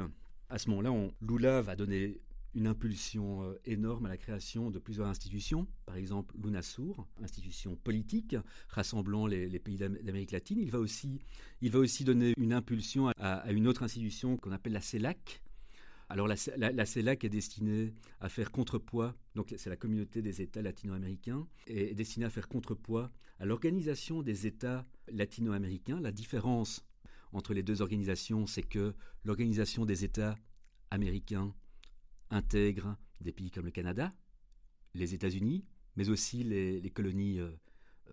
à 0.49 0.57
ce 0.57 0.69
moment-là, 0.69 0.91
Lula 1.21 1.61
va 1.61 1.75
donner 1.75 2.19
une 2.53 2.67
impulsion 2.67 3.43
euh, 3.43 3.59
énorme 3.65 4.05
à 4.05 4.09
la 4.09 4.17
création 4.17 4.69
de 4.69 4.79
plusieurs 4.79 5.07
institutions, 5.07 5.67
par 5.85 5.95
exemple 5.95 6.35
l'UNASUR, 6.41 7.07
institution 7.23 7.75
politique 7.75 8.35
rassemblant 8.69 9.25
les, 9.27 9.59
pays 9.59 9.77
d'Amérique 9.77 10.31
latine. 10.31 10.59
Il 10.59 10.69
va, 10.69 10.79
aussi, 10.79 12.03
donner 12.03 12.33
une 12.37 12.53
impulsion 12.53 13.09
à, 13.17 13.51
une 13.51 13.67
autre 13.67 13.83
institution 13.83 14.37
qu'on 14.37 14.51
appelle 14.51 14.73
la 14.73 14.81
CELAC. 14.81 15.41
Alors 16.09 16.27
la, 16.27 16.35
la, 16.57 16.85
CELAC 16.85 17.23
est 17.23 17.29
destinée 17.29 17.93
à 18.19 18.27
faire 18.27 18.51
contrepoids, 18.51 19.15
donc 19.35 19.53
c'est 19.57 19.69
la 19.69 19.77
communauté 19.77 20.21
des 20.21 20.41
États 20.41 20.61
latino-américains, 20.61 21.47
est 21.67 21.95
destinée 21.95 22.25
à 22.25 22.29
faire 22.29 22.49
contrepoids 22.49 23.11
à 23.39 23.45
l'organisation 23.45 24.21
des 24.21 24.45
États 24.45 24.85
latino-américains. 25.07 26.01
La 26.01 26.11
différence 26.11 26.85
entre 27.31 27.53
les 27.53 27.63
deux 27.63 27.81
organisations, 27.81 28.45
c'est 28.45 28.61
que 28.61 28.93
l'organisation 29.23 29.85
des 29.85 30.03
États 30.03 30.35
américains 30.89 31.55
intègre 32.31 32.97
des 33.21 33.31
pays 33.31 33.51
comme 33.51 33.65
le 33.65 33.71
Canada, 33.71 34.11
les 34.95 35.13
États-Unis, 35.13 35.65
mais 35.95 36.09
aussi 36.09 36.43
les, 36.43 36.89
colonies 36.89 37.39
euh, 37.39 37.51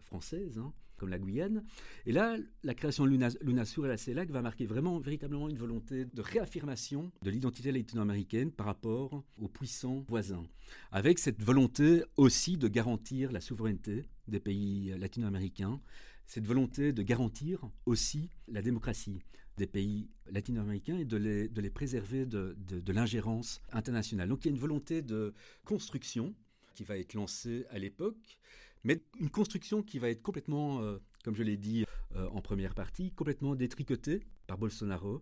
françaises, 0.00 0.58
hein, 0.58 0.72
comme 0.96 1.08
la 1.08 1.18
Guyane. 1.18 1.64
Et 2.06 2.12
là, 2.12 2.37
la 2.62 2.75
création 2.75 3.04
de 3.06 3.10
l'UNASUR 3.40 3.87
et 3.87 3.88
la 3.88 3.96
CELAC 3.96 4.30
va 4.30 4.42
marquer 4.42 4.66
vraiment, 4.66 4.98
véritablement 4.98 5.48
une 5.48 5.56
volonté 5.56 6.04
de 6.04 6.20
réaffirmation 6.20 7.10
de 7.22 7.30
l'identité 7.30 7.72
latino-américaine 7.72 8.50
par 8.50 8.66
rapport 8.66 9.25
aux 9.40 9.48
puissants 9.48 10.04
voisins, 10.08 10.44
avec 10.90 11.18
cette 11.18 11.42
volonté 11.42 12.02
aussi 12.16 12.58
de 12.58 12.68
garantir 12.68 13.32
la 13.32 13.40
souveraineté 13.40 14.04
des 14.26 14.40
pays 14.40 14.94
latino-américains, 14.98 15.80
cette 16.26 16.46
volonté 16.46 16.92
de 16.92 17.02
garantir 17.02 17.60
aussi 17.87 18.28
la 18.48 18.60
démocratie 18.60 19.20
des 19.58 19.66
pays 19.66 20.08
latino-américains 20.30 20.96
et 20.96 21.04
de 21.04 21.16
les, 21.16 21.48
de 21.48 21.60
les 21.60 21.70
préserver 21.70 22.24
de, 22.24 22.56
de, 22.58 22.92
l'ingérence 22.92 23.60
internationale. 23.72 24.28
Donc 24.28 24.44
il 24.44 24.48
y 24.48 24.50
a 24.50 24.54
une 24.54 24.60
volonté 24.60 25.02
de 25.02 25.34
construction 25.64 26.34
qui 26.74 26.84
va 26.84 26.96
être 26.96 27.14
lancée 27.14 27.66
à 27.70 27.78
l'époque, 27.78 28.38
mais 28.84 29.02
une 29.20 29.30
construction 29.30 29.82
qui 29.82 29.98
va 29.98 30.08
être 30.08 30.22
complètement, 30.22 30.80
euh, 30.80 30.98
comme 31.24 31.34
je 31.34 31.42
l'ai 31.42 31.56
dit 31.56 31.84
euh, 32.16 32.28
en 32.30 32.40
première 32.40 32.74
partie, 32.74 33.10
complètement 33.10 33.54
détricotée 33.54 34.22
par 34.46 34.56
Bolsonaro, 34.58 35.20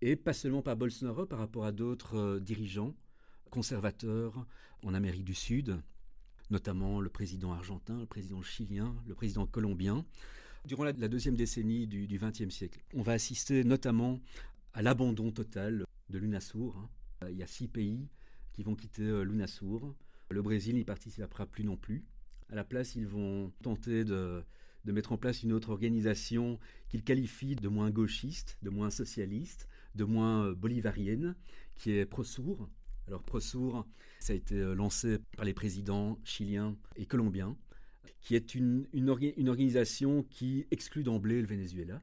et 0.00 0.16
pas 0.16 0.32
seulement 0.32 0.62
par 0.62 0.76
Bolsonaro, 0.76 1.26
par 1.26 1.40
rapport 1.40 1.64
à 1.64 1.72
d'autres 1.72 2.16
euh, 2.16 2.40
dirigeants 2.40 2.94
conservateurs 3.50 4.46
en 4.82 4.94
Amérique 4.94 5.24
du 5.24 5.34
Sud, 5.34 5.80
notamment 6.50 7.00
le 7.00 7.10
président 7.10 7.52
argentin, 7.52 7.98
le 7.98 8.06
président 8.06 8.42
chilien, 8.42 8.94
le 9.06 9.14
président 9.14 9.46
colombien, 9.46 10.04
durant 10.66 10.84
la, 10.84 10.92
deuxième 10.92 11.36
décennie 11.36 11.86
du 11.86 12.18
XXe 12.18 12.54
siècle. 12.54 12.80
On 12.94 13.02
va 13.02 13.12
assister 13.12 13.64
notamment 13.64 14.20
à 14.74 14.82
l'abandon 14.82 15.30
total 15.30 15.84
de 16.10 16.18
l'UNASUR. 16.18 16.76
Hein. 16.76 17.28
Il 17.30 17.36
y 17.36 17.42
a 17.42 17.46
six 17.46 17.68
pays 17.68 18.08
qui 18.52 18.62
vont 18.62 18.74
quitter 18.74 19.02
euh, 19.02 19.22
l'UNASUR. 19.22 19.94
Le 20.30 20.42
Brésil 20.42 20.74
n'y 20.74 20.84
participera 20.84 21.46
plus 21.46 21.64
non 21.64 21.76
plus. 21.76 22.04
À 22.50 22.54
la 22.54 22.64
place, 22.64 22.94
ils 22.96 23.06
vont 23.06 23.52
tenter 23.62 24.04
de, 24.04 24.42
de 24.84 24.92
mettre 24.92 25.12
en 25.12 25.16
place 25.16 25.42
une 25.42 25.52
autre 25.52 25.70
organisation 25.70 26.58
qu'ils 26.88 27.04
qualifient 27.04 27.56
de 27.56 27.68
moins 27.68 27.90
gauchiste, 27.90 28.58
de 28.62 28.70
moins 28.70 28.90
socialiste, 28.90 29.68
de 29.94 30.04
moins 30.04 30.46
euh, 30.46 30.54
bolivarienne, 30.54 31.36
qui 31.76 31.92
est 31.92 32.06
Prosur, 32.06 32.68
alors 33.06 33.22
Prosur, 33.22 33.86
ça 34.18 34.32
a 34.32 34.36
été 34.36 34.56
euh, 34.56 34.74
lancé 34.74 35.18
par 35.36 35.44
les 35.44 35.54
présidents 35.54 36.18
chiliens 36.24 36.76
et 36.96 37.06
colombiens, 37.06 37.56
qui 38.20 38.34
est 38.34 38.54
une, 38.54 38.86
une, 38.92 39.08
organisation 39.10 40.22
qui 40.24 40.66
exclut 40.70 41.02
d'emblée 41.02 41.40
le 41.40 41.46
Venezuela. 41.46 42.02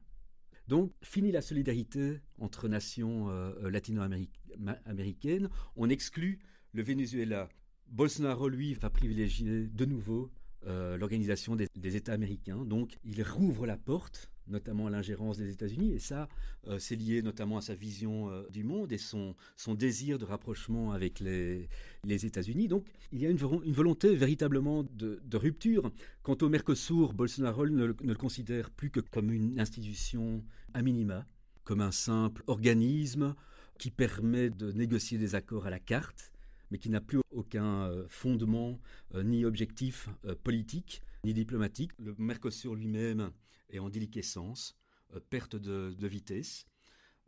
Donc, 0.68 0.92
fini 1.02 1.30
la 1.30 1.42
solidarité 1.42 2.20
entre 2.38 2.68
nations 2.68 3.28
euh, 3.28 3.52
euh, 3.62 3.70
latino-américaines, 3.70 5.50
on 5.76 5.90
exclut 5.90 6.38
le 6.72 6.82
Venezuela. 6.82 7.48
Bolsonaro, 7.88 8.48
lui, 8.48 8.74
va 8.74 8.90
privilégier 8.90 9.66
de 9.66 9.84
nouveau 9.84 10.30
l'organisation 10.66 11.56
des, 11.56 11.68
des, 11.76 11.94
États 11.94 12.14
américains. 12.14 12.64
Donc, 12.64 12.96
il 13.04 13.22
rouvre 13.22 13.66
la 13.66 13.76
porte 13.76 14.30
notamment 14.46 14.88
l'ingérence 14.88 15.38
des 15.38 15.50
États-Unis. 15.50 15.92
Et 15.92 15.98
ça, 15.98 16.28
euh, 16.68 16.78
c'est 16.78 16.96
lié 16.96 17.22
notamment 17.22 17.58
à 17.58 17.60
sa 17.60 17.74
vision 17.74 18.30
euh, 18.30 18.42
du 18.50 18.64
monde 18.64 18.92
et 18.92 18.98
son, 18.98 19.34
désir 19.68 20.18
de 20.18 20.24
rapprochement 20.24 20.92
avec 20.92 21.20
les, 21.20 21.68
États-Unis. 22.08 22.68
Donc, 22.68 22.86
il 23.12 23.20
y 23.20 23.26
a 23.26 23.30
une, 23.30 23.36
volonté 23.36 24.14
véritablement 24.14 24.82
de, 24.82 25.20
de, 25.24 25.36
rupture. 25.36 25.90
Quant 26.22 26.36
au 26.42 26.48
Mercosur, 26.48 27.12
Bolsonaro 27.12 27.66
ne, 27.66 27.86
ne, 27.86 27.86
le 27.86 28.14
considère 28.14 28.70
plus 28.70 28.90
que 28.90 29.00
comme 29.00 29.32
une 29.32 29.58
institution 29.58 30.44
à 30.74 30.82
minima, 30.82 31.26
comme 31.64 31.80
un 31.80 31.92
simple 31.92 32.42
organisme 32.46 33.34
qui 33.78 33.90
permet 33.90 34.50
de 34.50 34.72
négocier 34.72 35.18
des 35.18 35.34
accords 35.34 35.66
à 35.66 35.70
la 35.70 35.80
carte, 35.80 36.33
mais 36.70 36.78
qui 36.78 36.90
n'a 36.90 37.00
plus 37.00 37.20
aucun 37.30 37.88
euh, 37.88 38.06
fondement 38.08 38.80
ni 39.14 39.44
objectif 39.44 40.08
politique 40.42 41.02
ni 41.24 41.34
diplomatique. 41.34 41.92
Le 41.98 42.14
Mercosur 42.18 42.74
lui-même 42.74 43.32
et 43.70 43.78
en 43.78 43.88
déliquescence, 43.88 44.76
euh, 45.14 45.20
perte 45.30 45.56
de, 45.56 46.06
vitesse. 46.06 46.66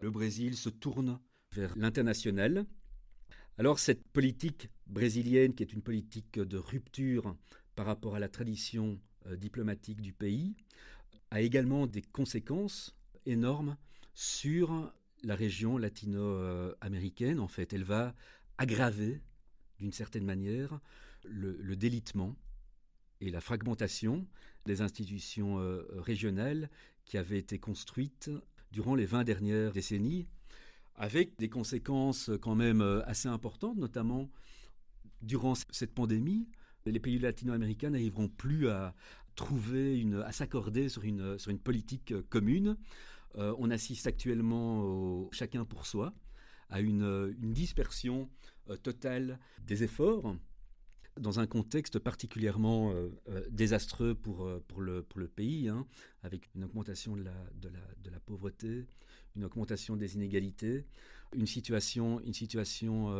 Le 0.01 0.11
Brésil 0.11 0.57
se 0.57 0.68
tourne 0.68 1.18
vers 1.53 1.77
l'international. 1.77 2.66
Alors 3.59 3.79
cette 3.79 4.07
politique 4.09 4.68
brésilienne, 4.87 5.55
qui 5.55 5.62
est 5.62 5.72
une 5.72 5.83
politique 5.83 6.38
de 6.38 6.59
rupture 6.59 7.37
par 7.75 7.87
rapport 7.87 8.14
à 8.14 8.20
la 8.20 8.29
tradition 8.29 9.01
euh, 9.27 9.37
diplomatique 9.37 10.03
du 10.03 10.12
pays, 10.12 10.55
a 11.31 11.40
également 11.40 11.87
des 11.87 12.03
conséquences 12.03 12.96
énormes 13.25 13.77
sur 14.14 14.92
la 15.25 15.35
région 15.35 15.79
latino-américaine. 15.79 17.40
En 17.40 17.49
fait, 17.49 17.72
elle 17.72 17.83
va 17.83 18.14
aggraver, 18.58 19.20
d'une 19.78 19.92
certaine 19.92 20.24
manière, 20.24 20.80
le 21.24 21.74
délitement 21.76 22.36
et 23.20 23.30
la 23.30 23.40
fragmentation 23.40 24.26
des 24.64 24.80
institutions 24.80 25.58
euh, 25.58 25.86
régionales 25.96 26.68
qui 27.04 27.18
avaient 27.18 27.38
été 27.38 27.58
construites 27.58 28.30
durant 28.72 28.94
les 28.94 29.06
20 29.06 29.24
dernières 29.24 29.72
décennies, 29.72 30.26
avec 30.96 31.38
des 31.38 31.48
conséquences 31.48 32.30
quand 32.40 32.54
même 32.54 32.80
euh, 32.80 33.02
assez 33.06 33.28
importantes, 33.28 33.76
notamment 33.76 34.28
durant 35.22 35.54
cette 35.54 35.94
pandémie. 35.94 36.48
Les 36.84 37.00
pays 37.00 37.18
latino-américains 37.18 37.90
n'arriveront 37.90 38.28
plus 38.28 38.68
à 38.68 38.94
trouver 39.34 39.98
une, 39.98 40.22
à 40.22 40.32
s'accorder 40.32 40.88
sur 40.88 41.04
une, 41.04 41.36
politique 41.62 42.14
commune. 42.28 42.76
Euh, 43.36 43.54
on 43.58 43.70
assiste 43.70 44.06
actuellement 44.06 45.28
chacun 45.32 45.64
pour 45.64 45.86
soi, 45.86 46.14
à 46.70 46.81
une, 46.81 47.37
une 47.40 47.52
dispersion 47.52 48.29
totale 48.83 49.38
des 49.66 49.85
efforts 49.85 50.37
dans 51.20 51.40
un 51.40 51.46
contexte 51.46 51.98
particulièrement 51.98 52.92
euh, 52.92 53.09
euh, 53.29 53.46
désastreux 53.50 54.14
pour, 54.14 54.44
euh, 54.44 54.62
pour, 54.68 54.81
le, 54.81 55.02
pour 55.02 55.20
le 55.20 55.29
pays, 55.29 55.68
hein, 55.68 55.87
avec 56.22 56.48
une 56.55 56.64
augmentation 56.64 57.16
de 57.16 57.22
la, 57.22 57.35
de, 57.55 57.68
la, 57.68 57.81
de 58.02 58.11
la, 58.11 58.20
pauvreté, 58.20 58.87
une 59.35 59.44
augmentation 59.44 59.96
des 59.96 60.14
inégalités, 60.14 60.85
une 61.35 61.46
situation, 61.46 62.20
une 62.20 62.33
situation 62.33 63.12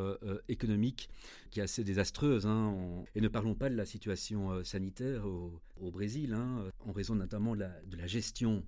économique 0.49 1.11
qui 1.51 1.61
est 1.61 1.63
assez 1.63 1.85
désastreuse. 1.85 2.47
Hein, 2.47 3.05
et 3.15 3.21
ne 3.21 3.29
parlons 3.29 3.55
pas 3.55 3.69
de 3.69 3.75
la 3.75 3.85
situation 3.85 4.65
sanitaire 4.65 5.27
au, 5.27 5.61
au 5.77 5.91
Brésil, 5.91 6.33
hein, 6.33 6.71
en 6.81 6.93
raison 6.93 7.17
notamment 7.17 7.55
de 7.55 7.97
la 7.97 8.07
gestion 8.07 8.65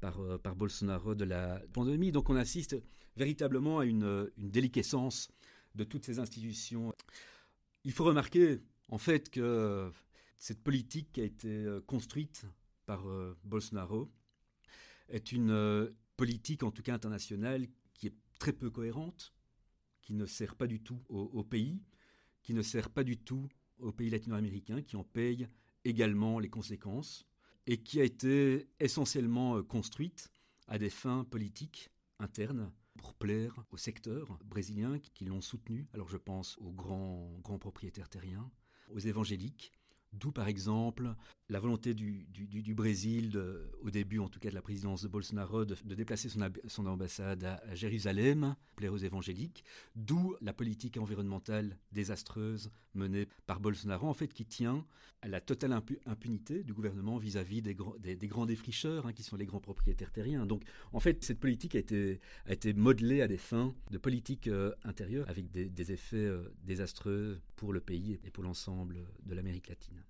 par, 0.00 0.20
par 0.40 0.56
Bolsonaro 0.56 1.14
de 1.14 1.24
la 1.24 1.60
pandémie. 1.72 2.12
Donc 2.12 2.30
on 2.30 2.36
assiste 2.36 2.76
véritablement 3.16 3.80
à 3.80 3.84
une, 3.84 4.30
une 4.36 4.50
déliquescence 4.50 5.28
de 5.74 5.84
toutes 5.84 6.04
ces 6.04 6.18
institutions. 6.18 6.92
Il 7.84 7.92
faut 7.92 8.04
remarquer, 8.04 8.60
en 8.88 8.98
fait, 8.98 9.30
que 9.30 9.90
cette 10.38 10.62
politique 10.62 11.12
qui 11.12 11.20
a 11.20 11.24
été 11.24 11.48
euh, 11.48 11.80
construite 11.80 12.44
par 12.86 13.08
euh, 13.08 13.34
Bolsonaro 13.44 14.12
est 15.08 15.32
une 15.32 15.50
euh, 15.50 15.90
politique, 16.16 16.62
en 16.62 16.70
tout 16.70 16.82
cas 16.82 16.94
internationale, 16.94 17.66
qui 17.94 18.08
est 18.08 18.14
très 18.38 18.52
peu 18.52 18.70
cohérente, 18.70 19.34
qui 20.02 20.12
ne 20.12 20.26
sert 20.26 20.54
pas 20.54 20.66
du 20.66 20.82
tout 20.82 21.00
au, 21.08 21.42
pays, 21.44 21.80
qui 22.42 22.52
ne 22.52 22.60
sert 22.60 22.90
pas 22.90 23.04
du 23.04 23.16
tout 23.16 23.48
aux 23.78 23.90
pays 23.90 24.10
latino-américains, 24.10 24.82
qui 24.82 24.96
en 24.96 25.04
payent 25.04 25.48
également 25.84 26.38
les 26.38 26.50
conséquences, 26.50 27.26
et 27.66 27.82
qui 27.82 28.00
a 28.00 28.04
été 28.04 28.68
essentiellement 28.80 29.62
construite 29.62 30.30
à 30.66 30.78
des 30.78 30.90
fins 30.90 31.24
politiques 31.24 31.90
internes 32.18 32.72
pour 32.96 33.14
plaire 33.14 33.64
au 33.70 33.76
secteur 33.76 34.38
brésilien 34.44 34.98
qui 34.98 35.24
l'ont 35.24 35.40
soutenu. 35.40 35.86
Alors 35.92 36.08
je 36.08 36.16
pense 36.16 36.56
aux 36.58 36.72
grands, 36.72 37.38
grands 37.42 37.58
propriétaires 37.58 38.08
terriens, 38.08 38.50
aux 38.90 38.98
évangéliques, 38.98 39.72
D'où 40.14 40.32
par 40.32 40.48
exemple 40.48 41.14
la 41.48 41.60
volonté 41.60 41.92
du, 41.94 42.74
Brésil, 42.74 43.38
au 43.82 43.90
début 43.90 44.18
en 44.18 44.28
tout 44.28 44.40
cas 44.40 44.48
de 44.48 44.54
la 44.54 44.62
présidence 44.62 45.02
de 45.02 45.08
Bolsonaro, 45.08 45.64
de, 45.64 45.94
déplacer 45.94 46.28
son, 46.28 46.86
ambassade 46.86 47.44
à, 47.44 47.74
Jérusalem, 47.74 48.56
plaire 48.76 48.92
aux 48.92 48.98
évangéliques. 48.98 49.64
D'où 49.94 50.36
la 50.40 50.52
politique 50.52 50.96
environnementale 50.96 51.78
désastreuse 51.92 52.70
menée 52.94 53.28
par 53.46 53.60
Bolsonaro, 53.60 54.06
en 54.06 54.14
fait 54.14 54.32
qui 54.32 54.46
tient 54.46 54.86
à 55.24 55.28
la 55.28 55.40
totale 55.40 55.72
impunité 56.04 56.62
du 56.62 56.74
gouvernement 56.74 57.16
vis-à-vis 57.16 57.62
des, 57.62 57.74
grands 57.74 58.46
défricheurs, 58.46 59.06
hein, 59.06 59.12
qui 59.14 59.22
sont 59.22 59.36
les 59.36 59.46
grands 59.46 59.60
propriétaires 59.60 60.12
terriens. 60.12 60.44
Donc 60.44 60.62
en 60.92 61.00
fait 61.00 61.24
cette 61.24 61.40
politique 61.40 61.74
a 61.74 61.78
été, 61.78 62.20
modelée 62.74 63.22
à 63.22 63.28
des 63.28 63.38
fins 63.38 63.74
de 63.90 63.98
politique 63.98 64.48
euh, 64.48 64.72
intérieure 64.84 65.28
avec 65.30 65.50
des, 65.50 65.92
effets 65.92 66.16
euh, 66.16 66.54
désastreux 66.64 67.40
le 67.72 67.80
pays 67.80 68.20
et 68.24 68.30
pour 68.30 68.44
l'ensemble 68.44 69.06
de 69.24 69.34
l'Amérique 69.34 69.68
latine. 69.68 70.04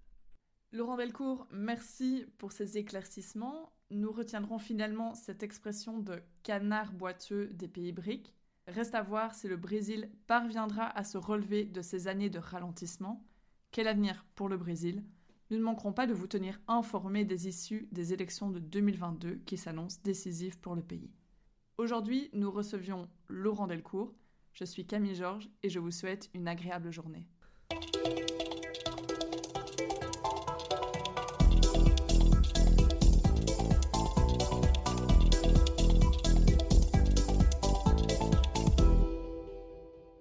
Laurent 0.72 0.96
Belcourt, 0.96 1.46
merci 1.52 2.26
pour 2.38 2.50
ces 2.50 2.78
éclaircissements. 2.78 3.72
Nous 3.90 4.10
retiendrons 4.10 4.58
finalement 4.58 5.14
cette 5.14 5.42
expression 5.42 6.00
de 6.00 6.20
canard 6.42 6.92
boiteux 6.92 7.46
des 7.48 7.68
pays 7.68 7.92
briques. 7.92 8.34
Reste 8.66 8.94
à 8.94 9.02
voir 9.02 9.34
si 9.34 9.46
le 9.46 9.56
Brésil 9.56 10.10
parviendra 10.26 10.86
à 10.86 11.04
se 11.04 11.16
relever 11.16 11.64
de 11.64 11.80
ces 11.80 12.08
années 12.08 12.30
de 12.30 12.38
ralentissement. 12.38 13.24
Quel 13.70 13.86
avenir 13.86 14.24
pour 14.34 14.48
le 14.48 14.56
Brésil? 14.56 15.04
Nous 15.50 15.58
ne 15.58 15.62
manquerons 15.62 15.92
pas 15.92 16.06
de 16.06 16.14
vous 16.14 16.26
tenir 16.26 16.58
informés 16.66 17.24
des 17.24 17.46
issues 17.46 17.86
des 17.92 18.12
élections 18.12 18.50
de 18.50 18.58
2022 18.58 19.42
qui 19.46 19.56
s'annoncent 19.56 20.00
décisives 20.02 20.58
pour 20.58 20.74
le 20.74 20.82
pays. 20.82 21.12
Aujourd'hui, 21.76 22.30
nous 22.32 22.50
recevions 22.50 23.08
Laurent 23.28 23.66
Delcourt. 23.66 24.14
Je 24.54 24.64
suis 24.64 24.86
Camille 24.86 25.14
Georges 25.14 25.50
et 25.62 25.68
je 25.68 25.78
vous 25.78 25.90
souhaite 25.90 26.30
une 26.34 26.48
agréable 26.48 26.90
journée. 26.90 27.28